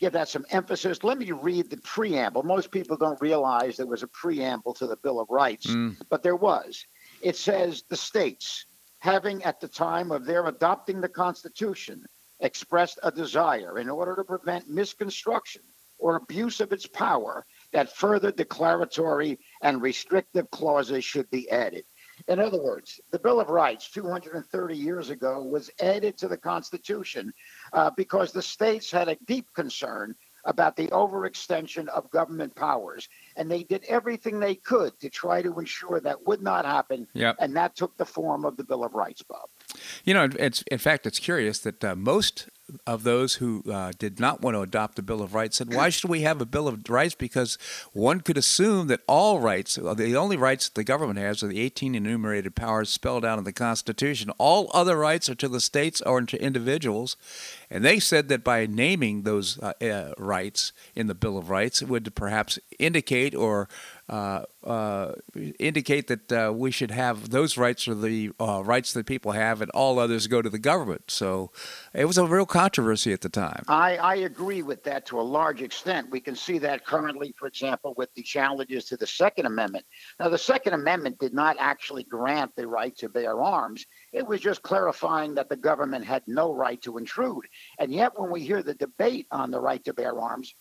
[0.02, 2.42] give that some emphasis, let me read the preamble.
[2.42, 5.96] Most people don't realize there was a preamble to the Bill of Rights, mm.
[6.10, 6.84] but there was.
[7.22, 8.66] It says the states,
[8.98, 12.04] having at the time of their adopting the Constitution,
[12.40, 15.62] expressed a desire in order to prevent misconstruction
[16.00, 21.86] or abuse of its power that further declaratory and restrictive clauses should be added.
[22.28, 27.32] In other words, the Bill of Rights 230 years ago was added to the Constitution
[27.74, 33.08] uh, because the states had a deep concern about the overextension of government powers.
[33.36, 37.08] And they did everything they could to try to ensure that would not happen.
[37.14, 37.38] Yep.
[37.40, 39.50] And that took the form of the Bill of Rights, Bob.
[40.04, 42.50] You know, it's in fact, it's curious that uh, most
[42.88, 45.90] of those who uh, did not want to adopt the Bill of Rights said, why
[45.90, 47.16] should we have a Bill of Rights?
[47.16, 47.58] Because
[47.94, 51.96] one could assume that all rights, the only rights the government has are the 18
[51.96, 54.30] enumerated powers spelled out in the Constitution.
[54.38, 57.18] All other rights are to the states or to individuals.
[57.70, 61.82] And they said that by naming those uh, uh, rights in the Bill of Rights,
[61.82, 63.70] it would perhaps indicate or
[64.12, 65.13] uh, uh,
[65.58, 69.62] indicate that uh, we should have those rights or the uh, rights that people have,
[69.62, 71.10] and all others go to the government.
[71.10, 71.50] So
[71.93, 73.63] it was a real controversy at the time.
[73.69, 76.12] I, I agree with that to a large extent.
[76.12, 79.86] We can see that currently, for example, with the challenges to the Second Amendment.
[80.19, 83.86] Now, the Second Amendment did not actually grant the right to bear arms.
[84.12, 87.45] It was just clarifying that the government had no right to intrude.
[87.80, 90.54] And yet, when we hear the debate on the right to bear arms,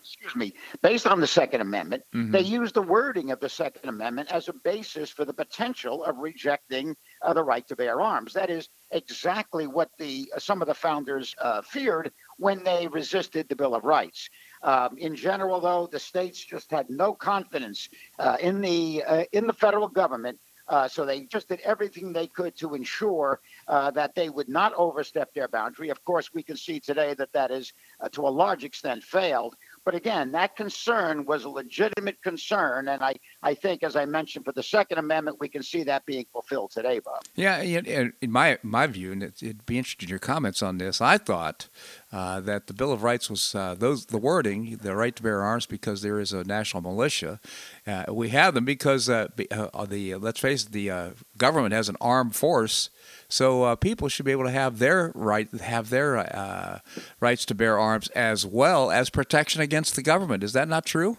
[0.00, 0.52] excuse me,
[0.82, 2.32] based on the Second Amendment, mm-hmm.
[2.32, 6.18] they use the wording of the Second Amendment as a basis for the potential of
[6.18, 8.32] rejecting uh, the right to bear arms.
[8.32, 13.48] That is exactly what the uh, some of the founders uh, feared when they resisted
[13.48, 14.28] the Bill of Rights.
[14.62, 19.46] Um, in general, though, the states just had no confidence uh, in the uh, in
[19.46, 20.38] the federal government
[20.70, 24.72] Uh, so they just did everything they could to ensure uh, that they would not
[24.74, 25.90] overstep their boundary.
[25.90, 29.56] Of course, we can see today that that is, uh, to a large extent, failed.
[29.84, 34.44] But again, that concern was a legitimate concern, and I, I think, as I mentioned,
[34.44, 37.22] for the Second Amendment, we can see that being fulfilled today, Bob.
[37.34, 41.00] Yeah, in my my view, and it'd be interesting in your comments on this.
[41.00, 41.68] I thought
[42.12, 45.42] uh, that the Bill of Rights was uh, those the wording, the right to bear
[45.42, 47.40] arms, because there is a national militia.
[47.86, 51.96] Uh, we have them because uh, uh, the let's face it, the government has an
[52.00, 52.90] armed force
[53.30, 56.80] so uh, people should be able to have their right, have their uh,
[57.20, 60.42] rights to bear arms as well as protection against the government.
[60.42, 61.16] Is that not true?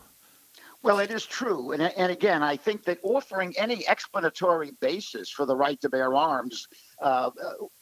[0.84, 5.46] Well, it is true, and, and again, I think that offering any explanatory basis for
[5.46, 6.68] the right to bear arms
[7.02, 7.30] uh,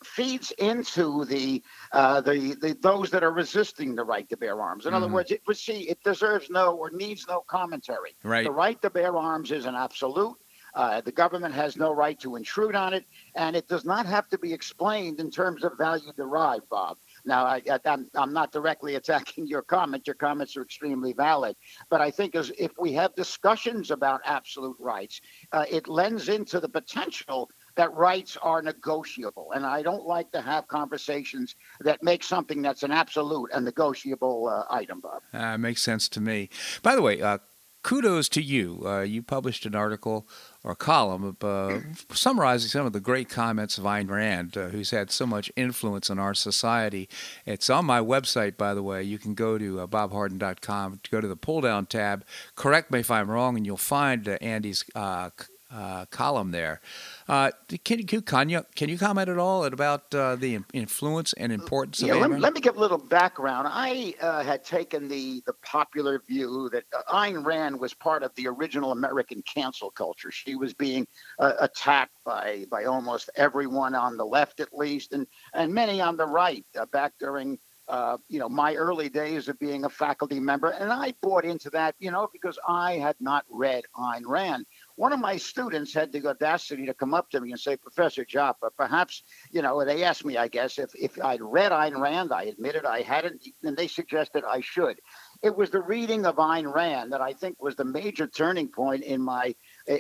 [0.04, 4.86] feeds into the, uh, the, the those that are resisting the right to bear arms.
[4.86, 5.04] In mm-hmm.
[5.04, 8.16] other words, it see it deserves no or needs no commentary.
[8.24, 8.44] Right.
[8.44, 10.36] The right to bear arms is an absolute.
[10.74, 14.28] Uh, the government has no right to intrude on it, and it does not have
[14.30, 16.98] to be explained in terms of value derived, Bob.
[17.30, 20.08] Now, I, am not directly attacking your comment.
[20.08, 21.56] Your comments are extremely valid.
[21.90, 26.60] But I think as if we have discussions about absolute rights, uh, it lends into
[26.60, 29.52] the potential that rights are negotiable.
[29.54, 34.48] And I don't like to have conversations that make something that's an absolute a negotiable
[34.48, 35.22] uh, item, Bob.
[35.32, 36.50] Uh, makes sense to me.
[36.82, 37.38] By the way, uh,
[37.84, 38.82] kudos to you.
[38.86, 40.28] Uh, you published an article
[40.64, 41.80] or column uh,
[42.12, 46.10] summarizing some of the great comments of Ayn Rand, uh, who's had so much influence
[46.10, 47.08] on our society.
[47.46, 49.02] It's on my website, by the way.
[49.04, 53.10] You can go to uh, bobharden.com, go to the pull down tab, correct me if
[53.10, 55.30] I'm wrong, and you'll find uh, Andy's uh,
[55.72, 56.82] uh, column there.
[57.30, 57.52] Uh,
[57.86, 62.16] can, can, you, can you comment at all about uh, the influence and importance yeah,
[62.16, 63.68] of let, let, me give a little background.
[63.70, 68.34] I uh, had taken the, the popular view that uh, Ayn Rand was part of
[68.34, 70.32] the original American cancel culture.
[70.32, 71.06] She was being
[71.38, 76.18] uh, attacked by, by almost everyone on the left, at least, and, and many on
[76.18, 80.70] the right back during uh, you know, my early days of being a faculty member.
[80.70, 84.68] And I bought into that, you know, because I had not read Ayn Rand
[85.00, 88.26] one of my students had the audacity to come up to me and say, Professor
[88.26, 92.34] Joppa, perhaps, you know, they asked me, I guess, if, if I'd read Ayn Rand.
[92.34, 95.00] I admitted I hadn't, and they suggested I should.
[95.42, 99.06] It was the reading of Ayn Rand that I think was the major turning point
[99.06, 99.56] in my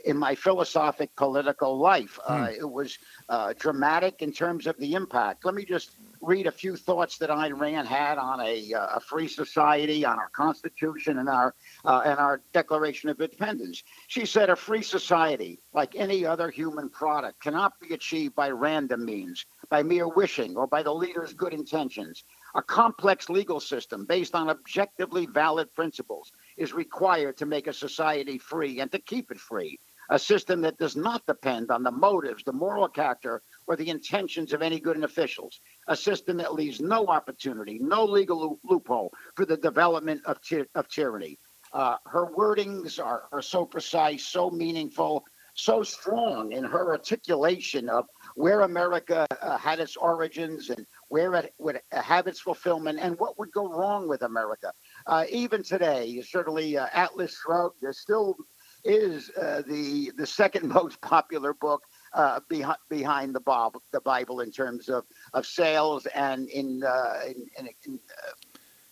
[0.06, 2.20] in my philosophic political life.
[2.26, 2.44] Hmm.
[2.44, 2.98] Uh, it was
[3.30, 5.46] uh, dramatic in terms of the impact.
[5.46, 9.00] Let me just read a few thoughts that Ayn Rand had on a, uh, a
[9.00, 13.84] free society, on our Constitution, and our uh, and our Declaration of Independence.
[14.08, 19.06] She said, "A free society, like any other human product, cannot be achieved by random
[19.06, 22.24] means, by mere wishing, or by the leader's good intentions.
[22.56, 28.38] A complex legal system based on objectively valid principles is required to make a society
[28.38, 29.80] free and to keep it free."
[30.12, 34.54] A system that does not depend on the motives, the moral character, or the intentions
[34.54, 39.58] of any good officials a system that leaves no opportunity, no legal loophole for the
[39.58, 41.38] development of, ty- of tyranny.
[41.74, 48.06] Uh, her wordings are, are so precise, so meaningful, so strong in her articulation of
[48.36, 53.38] where America uh, had its origins and where it would have its fulfillment and what
[53.38, 54.72] would go wrong with America.
[55.06, 58.38] Uh, even today, certainly uh, Atlas Shrugged still
[58.86, 64.40] is uh, the the second most popular book uh, behind behind the Bible, the Bible
[64.40, 68.32] in terms of, of sales and in uh, in, in, in, uh,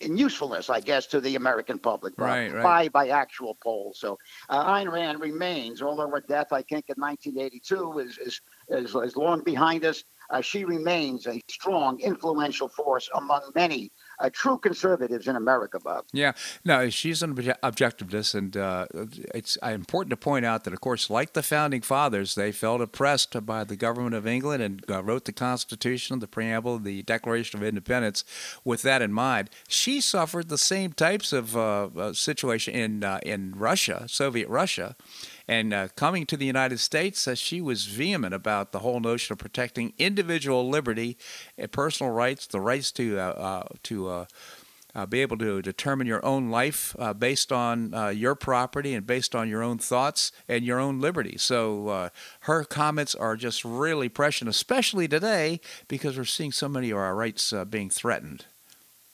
[0.00, 2.62] in, usefulness, I guess, to the American public right, right.
[2.62, 3.98] by by actual polls.
[4.00, 8.94] So uh, Ayn Rand remains, although her death, I think, in 1982 is is is,
[8.94, 10.04] is long behind us.
[10.30, 16.04] Uh, she remains a strong, influential force among many uh, true conservatives in America, Bob.
[16.12, 16.32] Yeah,
[16.64, 18.86] no, she's an objectivist, and uh,
[19.34, 23.44] it's important to point out that, of course, like the founding fathers, they felt oppressed
[23.46, 27.66] by the government of England and uh, wrote the Constitution, the preamble, the Declaration of
[27.66, 28.24] Independence.
[28.64, 33.20] With that in mind, she suffered the same types of uh, uh, situation in uh,
[33.22, 34.96] in Russia, Soviet Russia.
[35.48, 39.32] And uh, coming to the United States, uh, she was vehement about the whole notion
[39.32, 41.16] of protecting individual liberty,
[41.56, 44.24] and personal rights, the rights to uh, uh to uh,
[44.94, 49.06] uh, be able to determine your own life uh, based on uh, your property and
[49.06, 51.36] based on your own thoughts and your own liberty.
[51.38, 56.98] So her comments are just really prescient, especially today because we're seeing so many of
[56.98, 58.46] our rights being threatened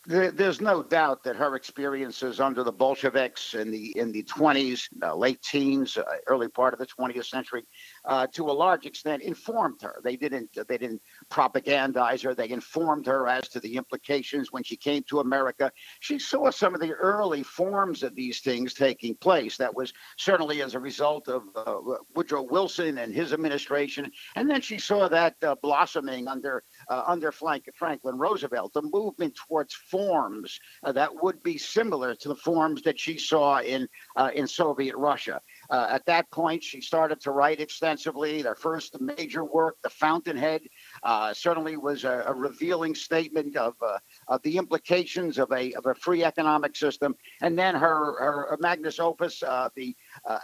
[0.06, 5.14] there's no doubt that her experiences under the Bolsheviks in the in the 20s, uh,
[5.14, 7.64] late teens, uh, early part of the 20th century,
[8.04, 10.00] uh, to a large extent, informed her.
[10.04, 12.34] They didn't they didn't propagandize her.
[12.34, 15.72] They informed her as to the implications when she came to America.
[16.00, 19.56] She saw some of the early forms of these things taking place.
[19.56, 21.76] That was certainly as a result of uh,
[22.14, 27.32] Woodrow Wilson and his administration, and then she saw that uh, blossoming under uh, under
[27.32, 32.98] Franklin Roosevelt, the movement towards forms uh, that would be similar to the forms that
[32.98, 35.40] she saw in uh, in Soviet Russia.
[35.74, 38.42] Uh, at that point, she started to write extensively.
[38.42, 40.62] Their first major work, The Fountainhead,
[41.02, 43.98] uh, certainly was a, a, revealing statement of, uh,
[44.28, 47.16] of the implications of a, of a free economic system.
[47.42, 49.96] And then her, her magnus opus, the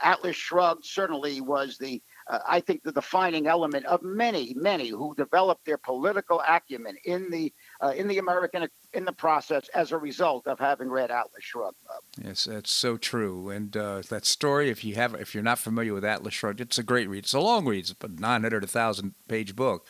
[0.02, 5.14] Atlas Shrugged, certainly was the uh, I think, the defining element of many, many who
[5.16, 7.52] developed their political acumen in the
[7.82, 11.76] uh, in the American in the process as a result of having read Atlas Shrugged.
[12.22, 13.48] Yes, that's so true.
[13.50, 16.78] And uh, that story, if you have, if you're not familiar with Atlas Shrugged, it's
[16.78, 17.24] a great read.
[17.24, 19.86] It's a long read, it's a 900, 1,000 page book.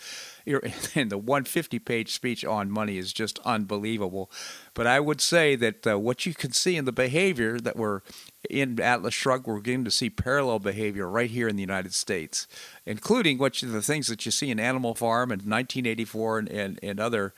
[0.94, 4.30] and the 150 page speech on money is just unbelievable.
[4.74, 8.00] But I would say that uh, what you can see in the behavior that we're
[8.48, 12.46] in Atlas Shrugged, we're beginning to see parallel behavior right here in the United States,
[12.86, 16.80] including what you, the things that you see in Animal Farm and 1984 and, and,
[16.82, 17.34] and other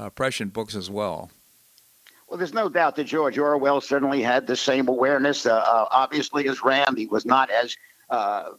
[0.00, 1.30] uh, prescient books as well.
[2.26, 5.46] Well, there's no doubt that George Orwell certainly had the same awareness.
[5.46, 7.76] Uh, uh, obviously, as Rand, he was not as
[8.10, 8.50] uh,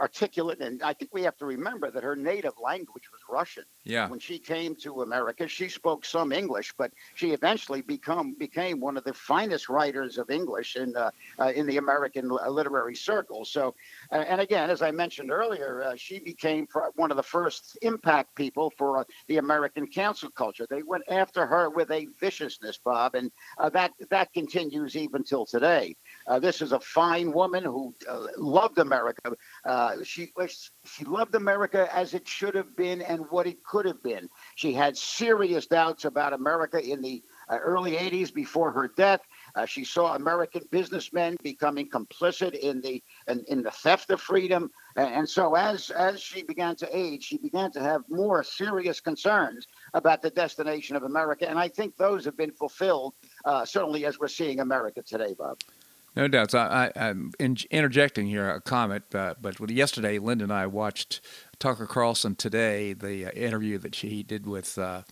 [0.00, 0.60] articulate.
[0.60, 3.64] And I think we have to remember that her native language was Russian.
[3.84, 4.08] Yeah.
[4.08, 8.96] When she came to America, she spoke some English, but she eventually become became one
[8.96, 13.44] of the finest writers of English in uh, uh, in the American literary circle.
[13.44, 13.74] So,
[14.10, 18.34] uh, and again, as I mentioned earlier, uh, she became one of the first impact
[18.34, 20.66] people for uh, the American cancel culture.
[20.68, 23.30] They went after her with a viciousness, Bob, and
[23.72, 25.94] that that continues even till today.
[26.40, 27.94] This is a fine woman who
[28.36, 29.32] loved America.
[30.04, 30.32] she
[30.84, 34.28] she loved America as it should have been and what it could have been.
[34.54, 39.20] She had serious doubts about America in the uh, early 80s before her death.
[39.54, 44.70] Uh, she saw American businessmen becoming complicit in the in, in the theft of freedom,
[44.96, 49.66] and, so as as she began to age, she began to have more serious concerns
[49.94, 53.14] about the destination of America, and I think those have been fulfilled
[53.44, 55.58] uh, certainly as we're seeing America today, Bob.
[56.16, 56.54] No doubts.
[56.54, 61.20] I, am interjecting here a comment, uh, but yesterday, Linda and I watched
[61.58, 65.02] Tucker Carlson today, the uh, interview that she did with uh,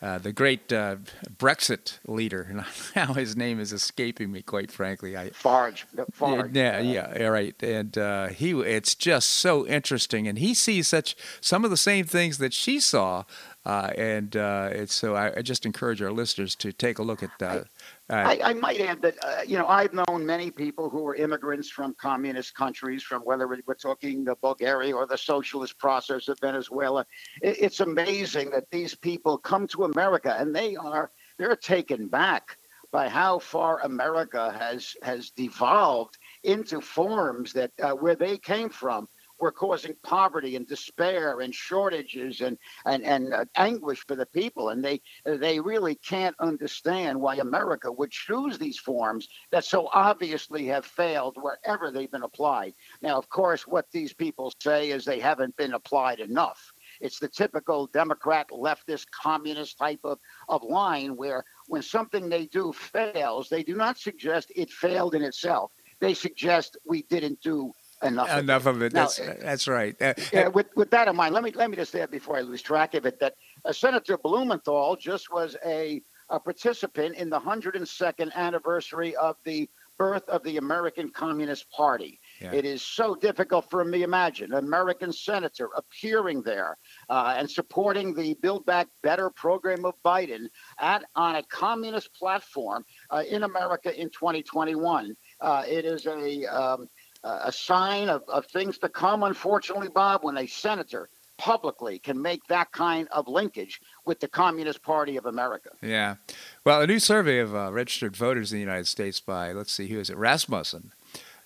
[0.00, 0.96] uh the great uh,
[1.36, 2.46] Brexit leader.
[2.48, 2.64] And
[2.96, 5.18] now his name is escaping me, quite frankly.
[5.18, 5.84] I, Farage.
[6.18, 6.56] Farage.
[6.56, 7.62] Yeah, yeah, yeah, right.
[7.62, 12.06] And uh, he, it's just so interesting, and he sees such some of the same
[12.06, 13.24] things that she saw.
[13.66, 17.64] and it's so I, I, just encourage our listeners to take a look at I,
[18.10, 21.68] I, I, might add that uh, you know I've known many people who were immigrants
[21.68, 27.04] from communist countries, from whether we're talking the Bulgaria or the socialist process of Venezuela.
[27.42, 32.56] It, it's amazing that these people come to America and they are they're taken back
[32.90, 39.06] by how far America has has devolved into forms that uh, where they came from
[39.38, 44.70] were causing poverty and despair and shortages and and and uh, anguish for the people.
[44.70, 50.66] And they they really can't understand why America would choose these forms that so obviously
[50.66, 52.74] have failed wherever they've been applied.
[53.02, 56.72] Now of course what these people say is they haven't been applied enough.
[57.00, 60.18] It's the typical Democrat, leftist, communist type of,
[60.48, 65.22] of line where when something they do fails, they do not suggest it failed in
[65.22, 65.72] itself.
[66.00, 67.72] They suggest we didn't do
[68.02, 68.30] enough.
[68.38, 68.78] Enough of it.
[68.78, 68.94] Of it.
[68.94, 70.00] Now, that's, that's right.
[70.00, 72.40] Uh, yeah, with, with that in mind, let me let me just add before I
[72.42, 73.34] lose track of it that
[73.64, 79.68] uh, Senator Blumenthal just was a, a participant in the 102nd anniversary of the
[79.98, 82.20] birth of the American Communist Party.
[82.40, 82.52] Yeah.
[82.52, 86.78] It is so difficult for me to imagine an American senator appearing there
[87.10, 90.46] uh, and supporting the Build Back Better program of Biden
[90.78, 95.16] at on a communist platform uh, in America in 2021.
[95.40, 96.88] Uh, it is a um,
[97.24, 101.08] a sign of, of things to come, unfortunately, Bob, when a senator
[101.38, 105.70] publicly can make that kind of linkage with the Communist Party of America.
[105.80, 106.16] Yeah.
[106.64, 109.86] Well, a new survey of uh, registered voters in the United States by, let's see,
[109.86, 110.16] who is it?
[110.16, 110.92] Rasmussen.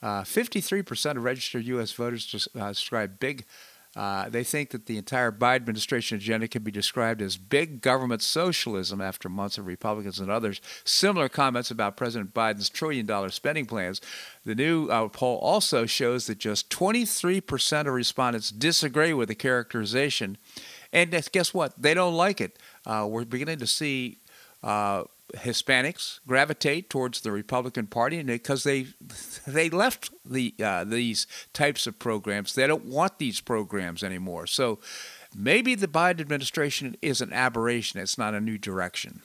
[0.02, 1.92] Uh, 53% of registered U.S.
[1.92, 3.44] voters uh, describe big
[3.94, 8.22] uh, they think that the entire Biden administration agenda can be described as big government
[8.22, 10.62] socialism after months of Republicans and others.
[10.84, 14.00] Similar comments about President Biden's trillion dollar spending plans.
[14.44, 20.38] The new uh, poll also shows that just 23% of respondents disagree with the characterization.
[20.92, 21.80] And guess what?
[21.80, 22.58] They don't like it.
[22.86, 24.18] Uh, we're beginning to see
[24.62, 25.04] uh,
[25.36, 28.86] Hispanics gravitate towards the Republican Party because they
[29.46, 32.54] they left the uh, these types of programs.
[32.54, 34.46] They don't want these programs anymore.
[34.46, 34.78] So
[35.34, 38.00] maybe the Biden administration is an aberration.
[38.00, 39.22] It's not a new direction.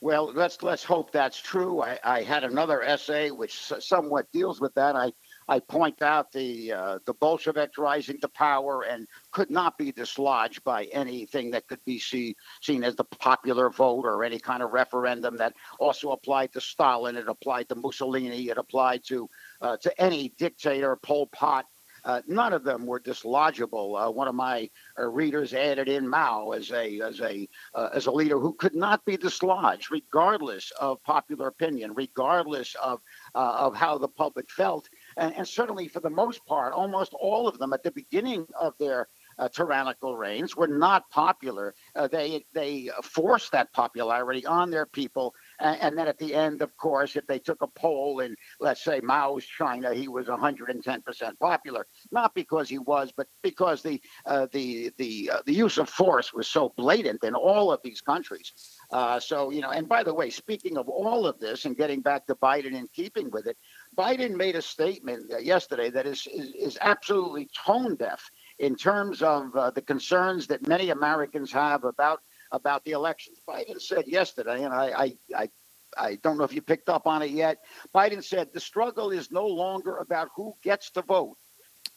[0.00, 1.82] Well, let's let's hope that's true.
[1.82, 4.96] I, I had another essay which somewhat deals with that.
[4.96, 5.12] I
[5.48, 10.62] I point out the uh, the Bolsheviks rising to power and could not be dislodged
[10.64, 14.72] by anything that could be see, seen as the popular vote or any kind of
[14.72, 17.16] referendum that also applied to Stalin.
[17.16, 18.48] It applied to Mussolini.
[18.48, 19.28] It applied to
[19.60, 21.66] uh, to any dictator, Pol Pot,
[22.04, 24.06] uh, none of them were dislodgeable.
[24.06, 24.68] Uh, one of my
[24.98, 28.74] uh, readers added in Mao as a as a uh, as a leader who could
[28.74, 33.00] not be dislodged, regardless of popular opinion, regardless of
[33.34, 37.48] uh, of how the public felt, and, and, certainly for the most part, almost all
[37.48, 39.08] of them at the beginning of their
[39.38, 41.74] uh, tyrannical reigns were not popular.
[42.10, 47.14] they they forced that popularity on their people and, then at the end, of course,
[47.16, 51.86] if they took a poll in, let's say, Mao's China, he was 110% popular.
[52.10, 56.32] Not because he was, but because the uh, the the uh, the use of force
[56.32, 58.52] was so blatant in all of these countries.
[58.90, 62.00] Uh, so you know, and by the way, speaking of all of this and getting
[62.00, 63.56] back to Biden in keeping with it,
[63.96, 68.22] Biden made a statement yesterday that is, is, is absolutely tone deaf
[68.58, 72.20] in terms of uh, the concerns that many Americans have about
[72.52, 73.38] about the elections.
[73.48, 75.48] Biden said yesterday, and I, I, I,
[75.96, 77.58] I don't know if you picked up on it yet.
[77.94, 81.36] Biden said the struggle is no longer about who gets to vote.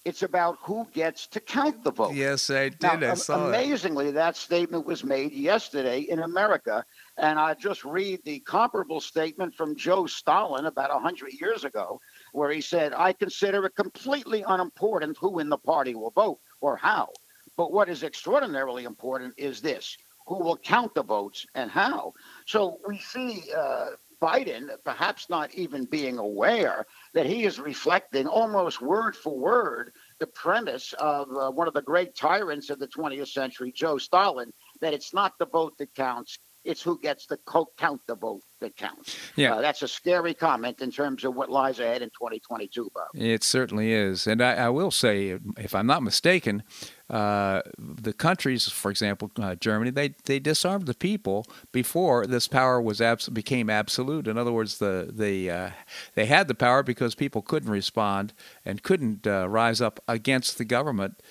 [0.06, 2.14] It's about who gets to count the vote.
[2.14, 2.82] Yes, I did.
[2.82, 6.86] Now, I saw amazingly, that statement was made yesterday in America.
[7.18, 12.00] And I just read the comparable statement from Joe Stalin about 100 years ago,
[12.34, 16.76] where he said, I consider it completely unimportant who in the party will vote or
[16.76, 17.10] how.
[17.58, 19.98] But what is extraordinarily important is this
[20.28, 22.14] who will count the votes and how.
[22.48, 23.92] So we see uh,
[24.22, 30.28] Biden perhaps not even being aware that he is reflecting almost word for word the
[30.28, 34.52] premise of uh, one of the great tyrants of the 20th century, Joe Stalin,
[34.82, 37.38] that it's not the vote that counts, it's who gets to
[37.78, 39.18] count the vote that counts.
[39.36, 43.08] Yeah, uh, that's a scary comment in terms of what lies ahead in 2022, Bob.
[43.14, 46.64] It certainly is, and I, I will say, if I'm not mistaken,
[47.10, 52.82] uh, the countries, for example, uh, Germany, they they disarmed the people before this power
[52.82, 54.28] was abs- became absolute.
[54.28, 55.70] In other words, the the uh,
[56.16, 58.34] they had the power because people couldn't respond
[58.66, 61.22] and couldn't uh, rise up against the government.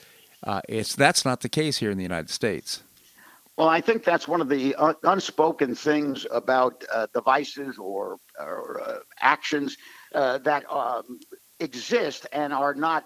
[0.45, 2.83] Uh, it's that's not the case here in the United States.
[3.57, 8.81] Well, I think that's one of the un- unspoken things about uh, devices or, or
[8.81, 9.77] uh, actions
[10.15, 11.21] uh, that um,
[11.61, 13.05] exist and are not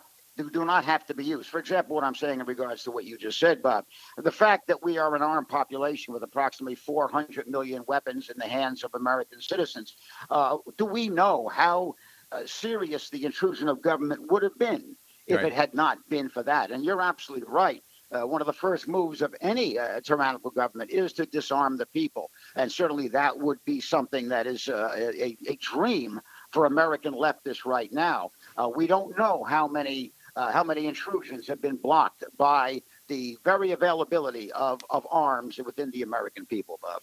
[0.53, 1.49] do not have to be used.
[1.49, 3.84] For example, what I'm saying in regards to what you just said, Bob,
[4.16, 8.46] the fact that we are an armed population with approximately 400 million weapons in the
[8.46, 9.96] hands of American citizens,
[10.30, 11.94] uh, do we know how
[12.30, 14.96] uh, serious the intrusion of government would have been
[15.26, 15.46] if right.
[15.46, 16.70] it had not been for that?
[16.70, 17.82] And you're absolutely right
[18.12, 21.86] uh, one of the first moves of any uh, tyrannical government is to disarm the
[21.86, 22.30] people.
[22.56, 27.64] And certainly that would be something that is uh, a, a, dream for American leftists
[27.64, 28.30] right now.
[28.56, 33.36] Uh, we don't know how many uh, how many intrusions have been blocked by the
[33.44, 37.02] very availability of, of arms within the American people, Bob.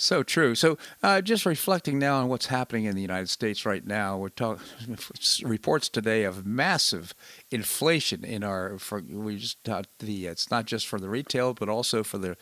[0.00, 0.54] So true.
[0.54, 4.28] So, uh, just reflecting now on what's happening in the United States right now, we're
[4.28, 4.64] talking
[5.42, 7.14] reports today of massive
[7.50, 8.78] inflation in our.
[8.78, 9.58] For, we just
[9.98, 12.36] the it's not just for the retail, but also for the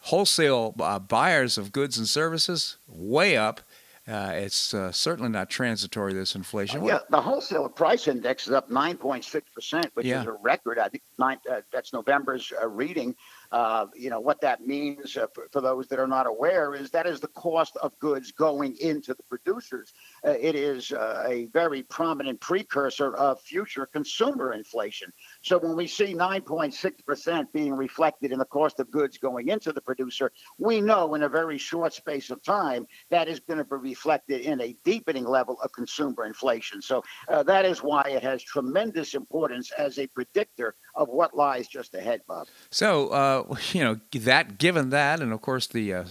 [0.00, 3.62] wholesale uh, buyers of goods and services, way up.
[4.06, 6.14] Uh, it's uh, certainly not transitory.
[6.14, 6.84] This inflation.
[6.84, 10.22] yeah, the wholesale price index is up 9.6 percent, which yeah.
[10.22, 10.78] is a record.
[10.78, 13.14] I think nine, uh, that's November's uh, reading.
[13.50, 16.90] Uh, you know, what that means uh, for, for, those that are not aware is
[16.90, 19.94] that is the cost of goods going into the producers.
[20.26, 25.10] Uh, it is uh, a very prominent precursor of future consumer inflation.
[25.48, 29.80] So when we see 9.6% being reflected in the cost of goods going into the
[29.80, 33.76] producer, we know in a very short space of time that is going to be
[33.76, 36.82] reflected in a deepening level of consumer inflation.
[36.82, 41.66] So uh, that is why it has tremendous importance as a predictor of what lies
[41.66, 42.46] just ahead, Bob.
[42.70, 46.04] So, uh, you know, that given that, and of course the uh,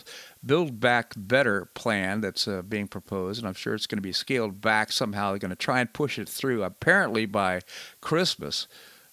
[0.43, 4.13] Build Back Better plan that's uh, being proposed, and I'm sure it's going to be
[4.13, 5.29] scaled back somehow.
[5.29, 7.61] They're going to try and push it through, apparently by
[8.01, 8.67] Christmas.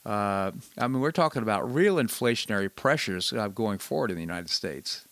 [0.04, 4.50] Uh, I mean, we're talking about real inflationary pressures uh, going forward in the United
[4.50, 5.06] States.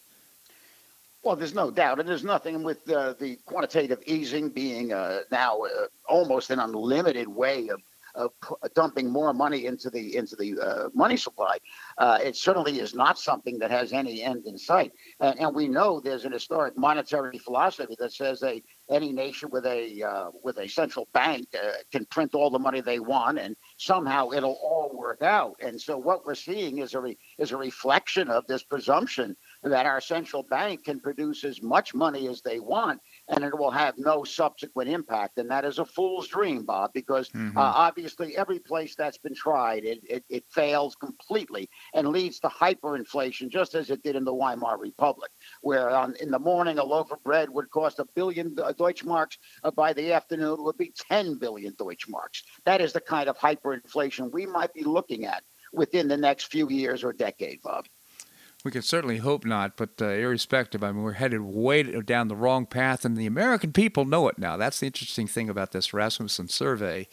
[1.22, 4.88] Well, there's no doubt, and there's nothing with uh, the quantitative easing being
[5.30, 5.62] now
[6.08, 7.80] almost an unlimited way of
[8.14, 8.28] uh,
[8.74, 11.56] dumping more money into the into the uh, money supply.
[11.98, 14.92] Uh, it certainly is not something that has any end in sight.
[15.20, 19.64] And, and, we know there's an historic monetary philosophy that says a any nation with
[19.64, 23.56] a uh, with a central bank uh, can print all the money they want, and
[23.82, 25.56] somehow it'll all work out.
[25.60, 29.86] And so what we're seeing is a re- is a reflection of this presumption that
[29.86, 33.94] our central bank can produce as much money as they want and it will have
[33.98, 35.38] no subsequent impact.
[35.38, 37.56] And that is a fool's dream, Bob, because mm-hmm.
[37.56, 42.48] uh, obviously every place that's been tried, it, it, it, fails completely and leads to
[42.48, 45.30] hyperinflation, just as it did in the Weimar Republic,
[45.62, 49.70] where on, in the morning a loaf of bread would cost a billion Deutschmarks, uh,
[49.70, 52.42] by the afternoon it would be 10 billion Deutschmarks.
[52.64, 55.42] That is the kind of hyperinflation we might be looking at
[55.72, 57.86] within the next few years or decade, Bob.
[58.64, 62.36] We can certainly hope not, but uh, irrespective, I mean, we're headed way down the
[62.36, 64.56] wrong path, and the American people know it now.
[64.56, 67.08] That's the interesting thing about this Rasmussen survey.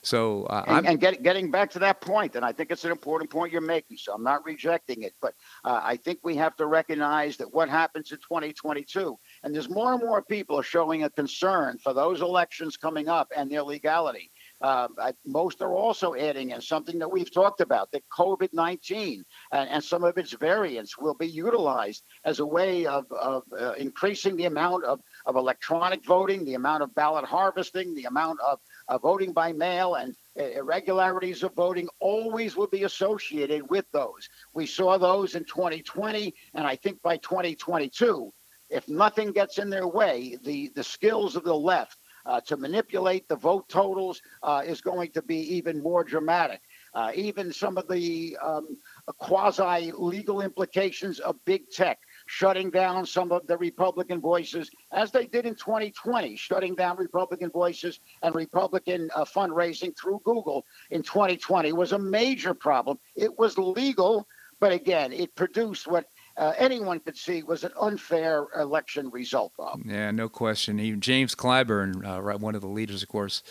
[0.00, 2.90] So, uh, and, and get, getting back to that point, and I think it's an
[2.90, 3.98] important point you're making.
[3.98, 5.34] So I'm not rejecting it, but
[5.64, 9.92] uh, I think we have to recognize that what happens in 2022, and there's more
[9.92, 14.30] and more people showing a concern for those elections coming up and their legality.
[14.60, 14.88] Uh,
[15.26, 19.82] most are also adding in something that we've talked about that COVID 19 and, and,
[19.82, 24.44] some of its variants will be utilized as a way of, of uh, increasing the
[24.44, 29.32] amount of, of electronic voting, the amount of ballot harvesting, the amount of, of voting
[29.32, 34.28] by mail, and uh, irregularities of voting always will be associated with those.
[34.54, 38.32] We saw those in 2020, and I think by 2022,
[38.70, 43.28] if nothing gets in their way, the, the skills of the left uh, to manipulate
[43.28, 46.60] the vote totals uh, is going to be even more dramatic.
[46.94, 48.76] Uh, even some of the um,
[49.18, 55.26] quasi legal implications of big tech shutting down some of the Republican voices, as they
[55.26, 61.72] did in 2020, shutting down Republican voices and Republican uh, fundraising through Google in 2020
[61.72, 62.98] was a major problem.
[63.16, 64.26] It was legal,
[64.60, 66.06] but again, it produced what
[66.36, 69.82] uh, anyone could see was an unfair election result, Bob.
[69.84, 70.80] Yeah, no question.
[70.80, 73.42] Even James Clyburn, uh, one of the leaders, of course,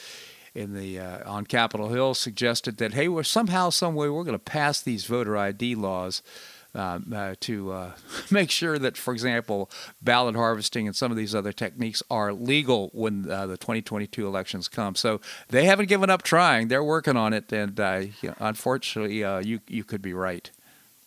[0.53, 4.33] in the uh, on Capitol Hill, suggested that hey, we're somehow, some way, we're going
[4.33, 6.21] to pass these voter ID laws.
[6.75, 7.91] Um, uh, to uh,
[8.31, 9.69] make sure that, for example,
[10.01, 14.67] ballot harvesting and some of these other techniques are legal when uh, the 2022 elections
[14.67, 14.95] come.
[14.95, 17.77] So they haven't given up trying; they're working on it, and
[18.23, 20.49] you know, unfortunately, you you could be right.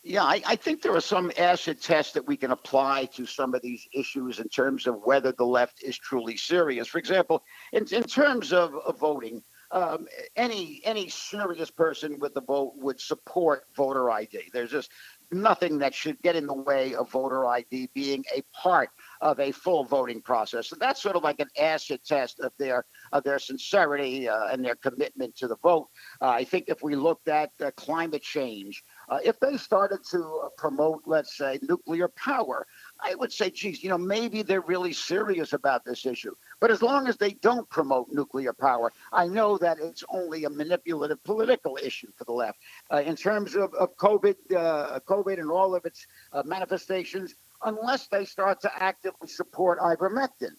[0.08, 3.54] Yeah, I, I, think there are some acid tests that we can apply to some
[3.54, 6.86] of these issues in terms of whether the left is truly serious.
[6.86, 7.42] For example,
[7.72, 9.42] in, in terms of, of voting,
[9.72, 14.50] um, any any serious person with the vote would support voter ID.
[14.52, 14.92] There's just
[15.32, 18.90] nothing that should get in the way of voter ID being a part
[19.20, 20.68] of a full voting process.
[20.68, 24.64] So that's sort of like an acid test of their of their sincerity uh, and
[24.64, 25.88] their commitment to the vote.
[26.20, 30.42] Uh, I think if we looked at uh, climate change uh, if they started to
[30.44, 32.66] uh, promote, let's say, nuclear power,
[33.00, 36.34] I would say, geez, you know, maybe they're really serious about this issue.
[36.60, 40.50] But as long as they don't promote nuclear power, I know that it's only a
[40.50, 42.58] manipulative political issue for the left.
[42.92, 47.34] Uh, in terms of, of COVID, uh, COVID and all of its uh, manifestations,
[47.64, 50.52] unless they start to actively support ivermectin.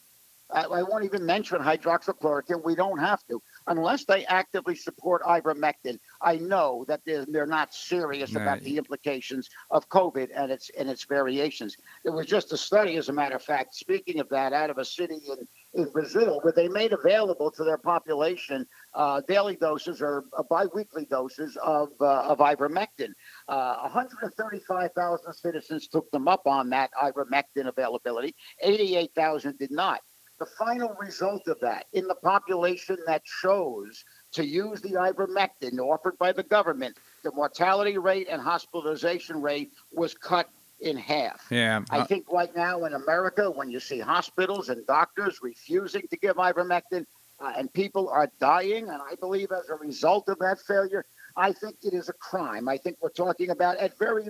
[0.50, 2.64] I, I won't even mention hydroxychloroquine.
[2.64, 7.74] We don't have to unless they actively support ivermectin, I know that they're, they're not
[7.74, 8.42] serious right.
[8.42, 11.78] about the implications of COVID and its and its variations.
[12.04, 14.78] There was just a study, as a matter of fact, speaking of that, out of
[14.78, 20.02] a city in, in Brazil, where they made available to their population uh, daily doses
[20.02, 23.12] or uh, biweekly doses of uh, of ivermectin.
[23.48, 28.36] Uh, 135,000 citizens took them up on that ivermectin availability.
[28.62, 30.02] 88,000 did not
[30.40, 36.18] the final result of that in the population that chose to use the ivermectin offered
[36.18, 41.48] by the government, the mortality rate and hospitalization rate was cut in half.
[41.50, 41.82] Yeah.
[41.90, 46.36] I think right now in America, when you see hospitals and doctors refusing to give
[46.36, 47.06] ivermectin
[47.40, 51.52] uh, and people are dying, and I believe as a result of that failure, I
[51.52, 52.68] think it is a crime.
[52.68, 54.30] I think we're talking about, at very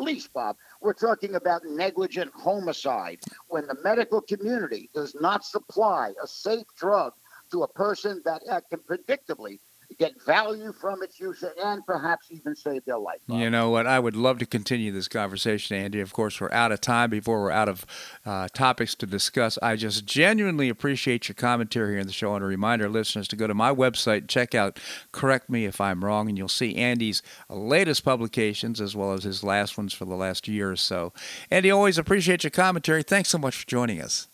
[0.00, 6.26] least, Bob, we're talking about negligent homicide when the medical community does not supply a
[6.26, 7.12] safe drug
[7.50, 9.58] to a person that uh, can predictably
[9.96, 13.20] get value from its use and perhaps even save their life.
[13.26, 13.86] You know what?
[13.86, 16.00] I would love to continue this conversation, Andy.
[16.00, 17.86] Of course, we're out of time before we're out of
[18.26, 19.58] uh, topics to discuss.
[19.62, 22.34] I just genuinely appreciate your commentary here in the show.
[22.34, 24.78] And a reminder, listeners, to go to my website, check out
[25.12, 29.42] Correct Me If I'm Wrong, and you'll see Andy's latest publications as well as his
[29.42, 31.12] last ones for the last year or so.
[31.50, 33.02] Andy, always appreciate your commentary.
[33.02, 34.28] Thanks so much for joining us.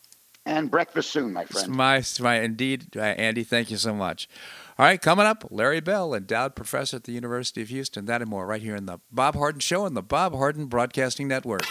[0.47, 1.71] And breakfast soon, my friend.
[1.71, 3.45] My, my indeed, uh, Andy.
[3.45, 4.29] Thank you so much.
[4.77, 8.07] All right, coming up, Larry Bell, endowed professor at the University of Houston.
[8.07, 11.29] That and more right here in the Bob Harden Show on the Bob Harden Broadcasting
[11.29, 11.63] Network.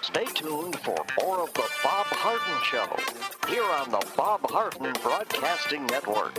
[0.00, 2.88] Stay tuned for more of the Bob Harden Show
[3.52, 6.38] here on the Bob Harden Broadcasting Network.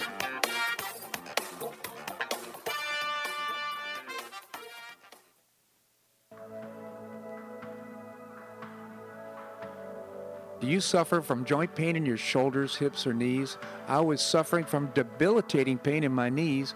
[10.62, 13.57] Do you suffer from joint pain in your shoulders, hips, or knees?
[13.88, 16.76] I was suffering from debilitating pain in my knees.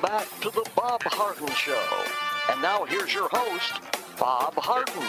[0.00, 2.04] Welcome back to the Bob Harden Show.
[2.50, 3.80] And now here's your host,
[4.18, 5.02] Bob Harden.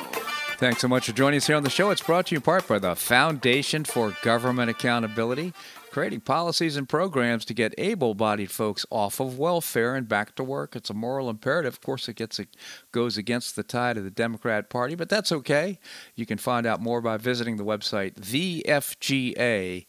[0.58, 1.92] Thanks so much for joining us here on the show.
[1.92, 5.54] It's brought to you in part by the Foundation for Government Accountability,
[5.92, 10.76] creating policies and programs to get able-bodied folks off of welfare and back to work.
[10.76, 11.74] It's a moral imperative.
[11.74, 12.58] Of course, it gets it
[12.92, 15.78] goes against the tide of the Democrat Party, but that's okay.
[16.16, 19.86] You can find out more by visiting the website thefga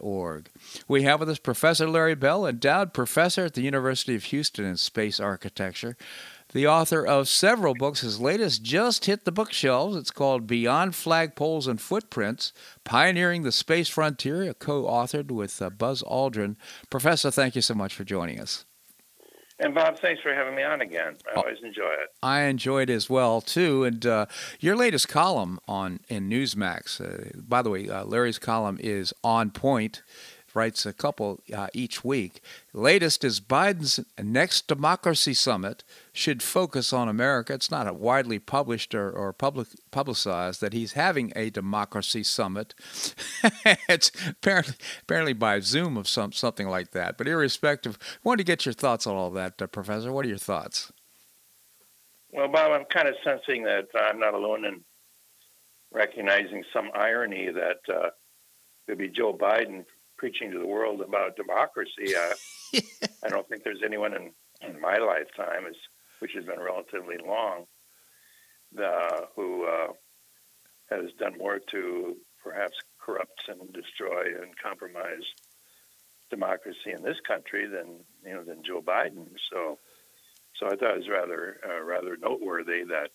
[0.00, 0.50] Org.
[0.88, 4.76] We have with us Professor Larry Bell, endowed professor at the University of Houston in
[4.76, 5.96] space architecture,
[6.52, 8.00] the author of several books.
[8.00, 9.96] His latest just hit the bookshelves.
[9.96, 12.52] It's called Beyond Flagpoles and Footprints
[12.84, 16.56] Pioneering the Space Frontier, co authored with uh, Buzz Aldrin.
[16.90, 18.64] Professor, thank you so much for joining us.
[19.62, 21.16] And Bob, thanks for having me on again.
[21.30, 22.08] I always enjoy it.
[22.22, 23.84] I enjoyed it as well too.
[23.84, 24.26] And uh,
[24.58, 29.50] your latest column on in Newsmax, uh, by the way, uh, Larry's column is on
[29.50, 30.02] point.
[30.54, 32.42] Writes a couple uh, each week.
[32.72, 37.54] Latest is Biden's next democracy summit should focus on America.
[37.54, 42.74] It's not widely published or, or public publicized that he's having a democracy summit.
[43.88, 47.16] it's apparently apparently by Zoom of some something like that.
[47.16, 50.12] But irrespective, I wanted to get your thoughts on all that, uh, Professor.
[50.12, 50.92] What are your thoughts?
[52.32, 54.84] Well, Bob, I'm kind of sensing that I'm not alone in
[55.92, 58.10] recognizing some irony that uh,
[58.88, 59.84] could be Joe Biden
[60.20, 62.14] preaching to the world about democracy.
[62.14, 62.34] Uh,
[63.24, 65.76] I don't think there's anyone in, in my lifetime, is,
[66.18, 67.64] which has been relatively long,
[68.78, 69.92] uh, who uh,
[70.90, 75.24] has done more to perhaps corrupt and destroy and compromise
[76.28, 79.26] democracy in this country than you know than Joe Biden.
[79.50, 79.78] So,
[80.56, 83.10] so I thought it was rather uh, rather noteworthy that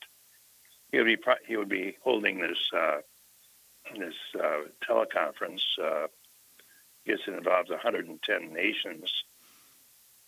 [0.91, 2.97] he would be he would be holding this uh,
[3.95, 5.62] this uh, teleconference
[7.06, 9.24] guess it involves 110 nations.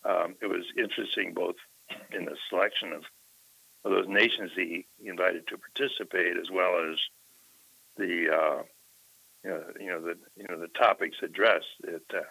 [0.03, 1.55] Um, it was interesting both
[2.11, 3.03] in the selection of,
[3.83, 6.97] of those nations he invited to participate, as well as
[7.97, 8.63] the uh,
[9.43, 12.21] you know, you know the you know the topics addressed that uh,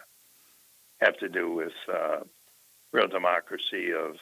[1.01, 2.19] have to do with uh,
[2.91, 4.15] real democracy of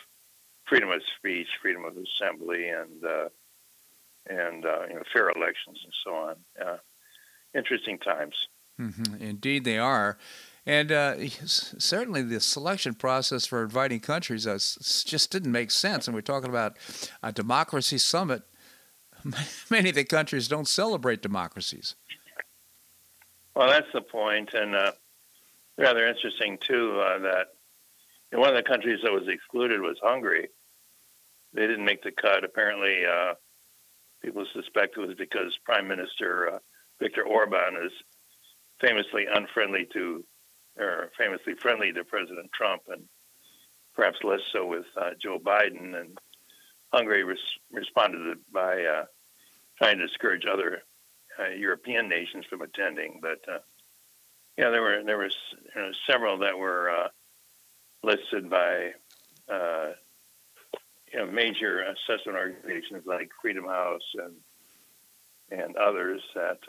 [0.65, 3.29] freedom of speech, freedom of assembly, and uh,
[4.27, 6.35] and uh, you know fair elections and so on.
[6.61, 6.77] Uh,
[7.53, 8.35] interesting times.
[8.79, 9.21] Mm-hmm.
[9.21, 10.17] Indeed, they are.
[10.65, 11.15] And uh,
[11.45, 16.07] certainly the selection process for inviting countries uh, just didn't make sense.
[16.07, 16.77] And we're talking about
[17.21, 18.43] a democracy summit.
[19.69, 21.95] Many of the countries don't celebrate democracies.
[23.55, 24.53] Well, that's the point.
[24.53, 24.91] And uh,
[25.77, 27.47] rather interesting, too, uh, that
[28.31, 30.49] one of the countries that was excluded was Hungary.
[31.53, 32.43] They didn't make the cut.
[32.43, 33.35] Apparently, uh,
[34.21, 36.59] people suspect it was because Prime Minister uh,
[36.99, 37.91] Viktor Orban is
[38.81, 40.23] famously unfriendly to,
[40.77, 43.03] or famously friendly to President Trump, and
[43.95, 45.99] perhaps less so with uh, Joe Biden.
[45.99, 46.17] And
[46.93, 49.05] Hungary res- responded by uh,
[49.77, 50.81] trying to discourage other
[51.39, 53.19] uh, European nations from attending.
[53.21, 53.59] But uh,
[54.57, 55.35] yeah, there were there was
[55.75, 57.07] you know, several that were uh,
[58.03, 58.91] listed by
[59.49, 59.91] uh,
[61.11, 66.59] you know major assessment organizations like Freedom House and and others that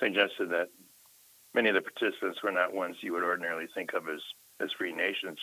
[0.00, 0.68] suggested that
[1.54, 4.20] many of the participants were not ones you would ordinarily think of as,
[4.60, 5.38] as free nations.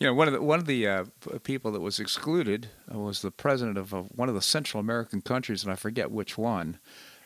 [0.00, 1.04] You know, one of the one of the uh,
[1.42, 5.64] people that was excluded was the president of uh, one of the Central American countries,
[5.64, 6.78] and I forget which one.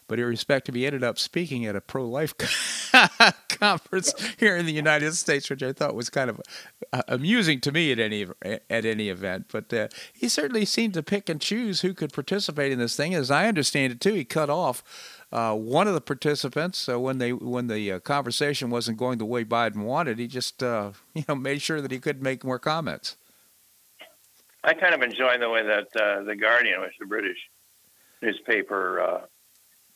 [0.08, 2.34] But irrespective, he ended up speaking at a pro-life
[3.48, 6.40] conference here in the United States, which I thought was kind of
[6.92, 9.46] uh, amusing to me at any at any event.
[9.52, 13.14] But uh, he certainly seemed to pick and choose who could participate in this thing.
[13.14, 14.82] As I understand it, too, he cut off
[15.32, 19.24] uh, one of the participants, uh, when they when the uh, conversation wasn't going the
[19.24, 22.58] way Biden wanted, he just uh, you know made sure that he could make more
[22.58, 23.16] comments.
[24.64, 27.38] I kind of enjoy the way that uh, the Guardian, which is a British
[28.20, 29.20] newspaper, uh,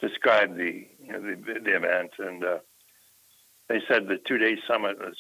[0.00, 2.42] described the you know the, the event, and
[3.68, 5.16] they said the two-day summit was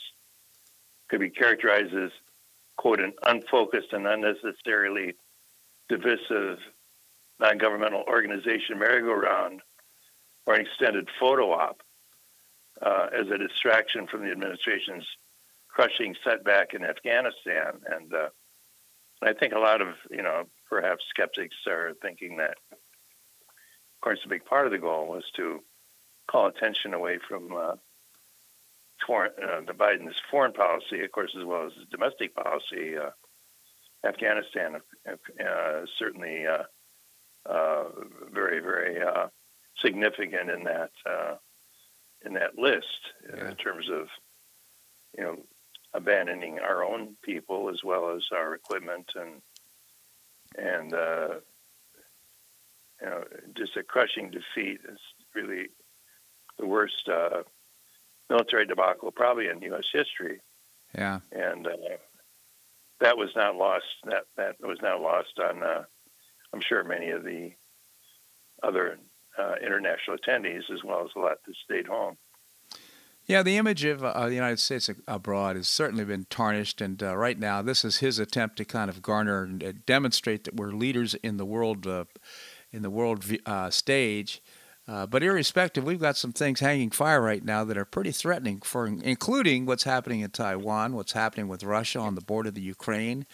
[1.08, 2.10] could be characterized as
[2.76, 5.14] quote an unfocused and unnecessarily
[5.88, 6.58] divisive
[7.38, 9.60] non-governmental organization merry-go-round
[10.46, 11.82] or an extended photo op
[12.80, 15.06] uh, as a distraction from the administration's
[15.68, 17.74] crushing setback in Afghanistan.
[17.86, 18.28] And uh,
[19.22, 24.28] I think a lot of, you know, perhaps skeptics are thinking that, of course, a
[24.28, 25.62] big part of the goal was to
[26.28, 27.74] call attention away from uh,
[29.06, 32.96] foreign, uh, the Biden's foreign policy, of course, as well as his domestic policy.
[32.96, 33.10] Uh,
[34.04, 36.46] Afghanistan, uh, certainly
[38.32, 39.00] very, very
[39.82, 41.34] significant in that uh,
[42.24, 42.86] in that list
[43.28, 43.48] yeah.
[43.48, 44.08] in terms of
[45.16, 45.36] you know
[45.94, 49.42] abandoning our own people as well as our equipment and
[50.58, 51.28] and uh,
[53.00, 53.24] you know
[53.56, 54.98] just a crushing defeat is
[55.34, 55.68] really
[56.58, 57.42] the worst uh,
[58.30, 59.86] military debacle probably in U.S.
[59.92, 60.40] history.
[60.94, 61.76] Yeah, and uh,
[63.00, 63.84] that was not lost.
[64.04, 65.62] That that was not lost on.
[65.62, 65.84] Uh,
[66.52, 67.52] I'm sure many of the
[68.62, 68.98] other
[69.38, 72.16] uh, international attendees as well as a lot that stayed home.
[73.26, 77.16] Yeah, the image of uh, the United States abroad has certainly been tarnished, and uh,
[77.16, 80.70] right now this is his attempt to kind of garner and uh, demonstrate that we're
[80.70, 82.04] leaders in the world, uh,
[82.70, 84.40] in the world uh, stage.
[84.86, 88.86] but irrespective, we've got some things hanging fire right now that are pretty threatening, for
[88.86, 93.26] including what's happening in Taiwan, what's happening with Russia on the border of the Ukraine,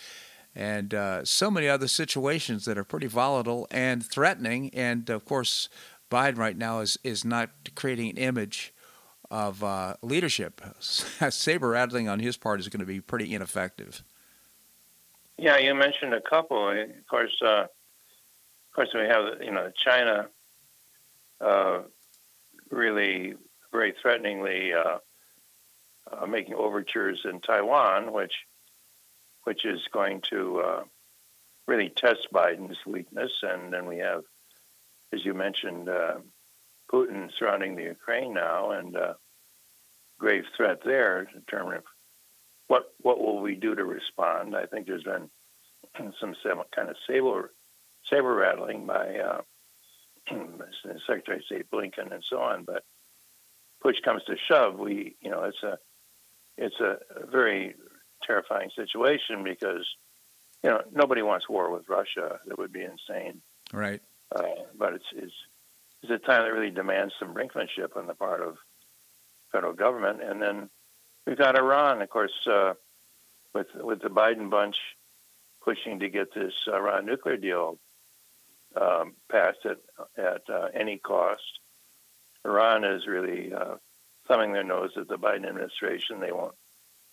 [0.55, 0.95] and
[1.25, 4.71] so many other situations that are pretty volatile and threatening.
[4.73, 5.69] And of course,
[6.13, 8.75] Biden right now is is not creating an image
[9.31, 10.61] of uh, leadership.
[10.81, 14.05] Saber rattling on his part is going to be pretty ineffective.
[15.39, 16.69] Yeah, you mentioned a couple.
[16.69, 20.29] Of course, uh, of course, we have you know China
[21.41, 21.81] uh,
[22.71, 23.35] really
[23.73, 24.99] very threateningly uh,
[26.13, 28.35] uh, making overtures in Taiwan, which
[29.45, 30.83] which is going to uh,
[31.67, 33.33] really test Biden's weakness.
[33.43, 34.25] And then we have
[35.13, 36.15] as you mentioned, uh,
[36.93, 39.15] Putin surrounding the Ukraine now, and uh,
[40.19, 41.83] grave threat there in terms of
[42.69, 44.57] what what will we do to respond.
[44.57, 45.29] I think there's been
[46.21, 46.35] some
[46.75, 47.53] kind of saber
[48.11, 49.41] saber rattling by uh,
[51.07, 52.85] Secretary of State Blinken and so on, but
[53.81, 55.79] push comes to shove, we you know it's a
[56.57, 56.99] it's a
[57.31, 57.75] very
[58.27, 59.87] terrifying situation because
[60.63, 62.41] you know nobody wants war with Russia.
[62.47, 63.41] That would be insane.
[63.73, 64.03] Right.
[64.35, 64.43] Uh,
[64.79, 65.33] but it's, it's,
[66.03, 68.57] it's a time that really demands some brinkmanship on the part of
[69.53, 70.23] federal government.
[70.23, 70.71] And then
[71.27, 72.73] we've got Iran, of course, uh,
[73.55, 74.77] with with the Biden bunch
[75.63, 77.79] pushing to get this Iran nuclear deal
[78.81, 79.79] um, passed at
[80.17, 81.43] at uh, any cost.
[82.45, 83.77] Iran is really uh,
[84.27, 86.21] thumbing their nose at the Biden administration.
[86.21, 86.55] They won't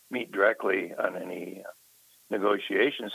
[0.09, 1.63] meet directly on any
[2.32, 3.11] negotiations,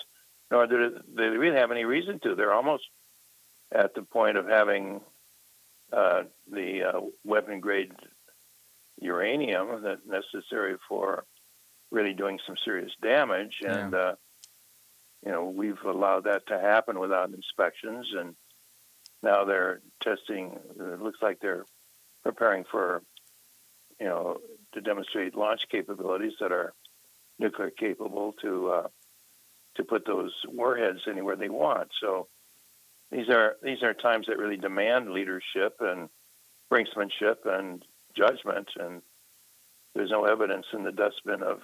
[0.50, 2.34] nor do they really have any reason to.
[2.34, 2.84] They're almost
[3.72, 5.00] at the point of having
[5.92, 7.92] uh, the uh, weapon grade
[9.00, 11.24] uranium that's necessary for
[11.90, 13.60] really doing some serious damage.
[13.66, 13.98] And, Yeah.
[13.98, 14.14] uh,
[15.24, 18.12] you know, we've allowed that to happen without inspections.
[18.14, 18.36] And
[19.22, 21.64] now they're testing, it looks like they're
[22.22, 23.02] preparing for,
[23.98, 24.38] you know,
[24.72, 26.74] to demonstrate launch capabilities that are
[27.38, 28.88] nuclear capable to uh,
[29.76, 31.90] to put those warheads anywhere they want.
[32.00, 32.28] So
[33.14, 36.08] these are these are times that really demand leadership and
[36.72, 37.84] brinksmanship and
[38.16, 38.68] judgment.
[38.78, 39.02] And
[39.94, 41.60] there's no evidence in the dustbin of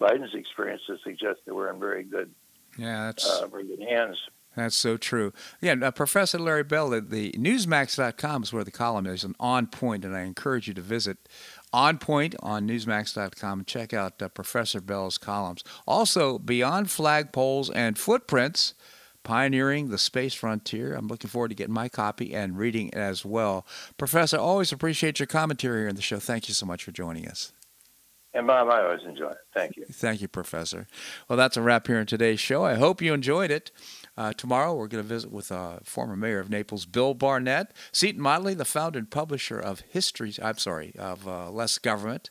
[0.00, 2.30] Biden's experience to suggest that we're in very good
[2.78, 4.16] Yeah, that's uh, very good hands.
[4.56, 5.32] That's so true.
[5.60, 9.68] Yeah, uh, Professor Larry Bell, the, the Newsmax.com is where the column is, and On
[9.68, 11.28] Point, and I encourage you to visit
[11.72, 15.62] On Point on Newsmax.com and check out uh, Professor Bell's columns.
[15.86, 18.74] Also, Beyond Flagpoles and Footprints,
[19.22, 20.94] Pioneering the Space Frontier.
[20.94, 23.66] I'm looking forward to getting my copy and reading it as well.
[23.96, 26.18] Professor, always appreciate your commentary here in the show.
[26.18, 27.52] Thank you so much for joining us.
[28.32, 29.38] And Bob, I always enjoy it.
[29.52, 29.84] Thank you.
[29.90, 30.86] Thank you, Professor.
[31.28, 32.64] Well, that's a wrap here in today's show.
[32.64, 33.72] I hope you enjoyed it.
[34.16, 38.20] Uh, tomorrow, we're going to visit with uh, former mayor of Naples, Bill Barnett, Seton
[38.22, 40.32] Motley, the founder and publisher of History.
[40.40, 42.30] I'm sorry, of uh, Less Government.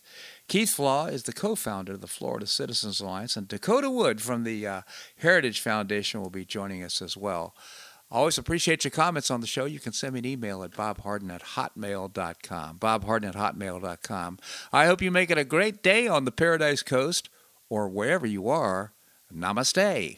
[0.49, 4.65] Keith Flaugh is the co-founder of the Florida Citizens Alliance, and Dakota Wood from the
[4.65, 4.81] uh,
[5.17, 7.55] Heritage Foundation will be joining us as well.
[8.09, 9.65] Always appreciate your comments on the show.
[9.65, 12.79] You can send me an email at bobharden at hotmail.com.
[12.79, 14.39] Bobharden at hotmail.com.
[14.73, 17.29] I hope you make it a great day on the Paradise Coast
[17.69, 18.93] or wherever you are.
[19.31, 20.17] Namaste.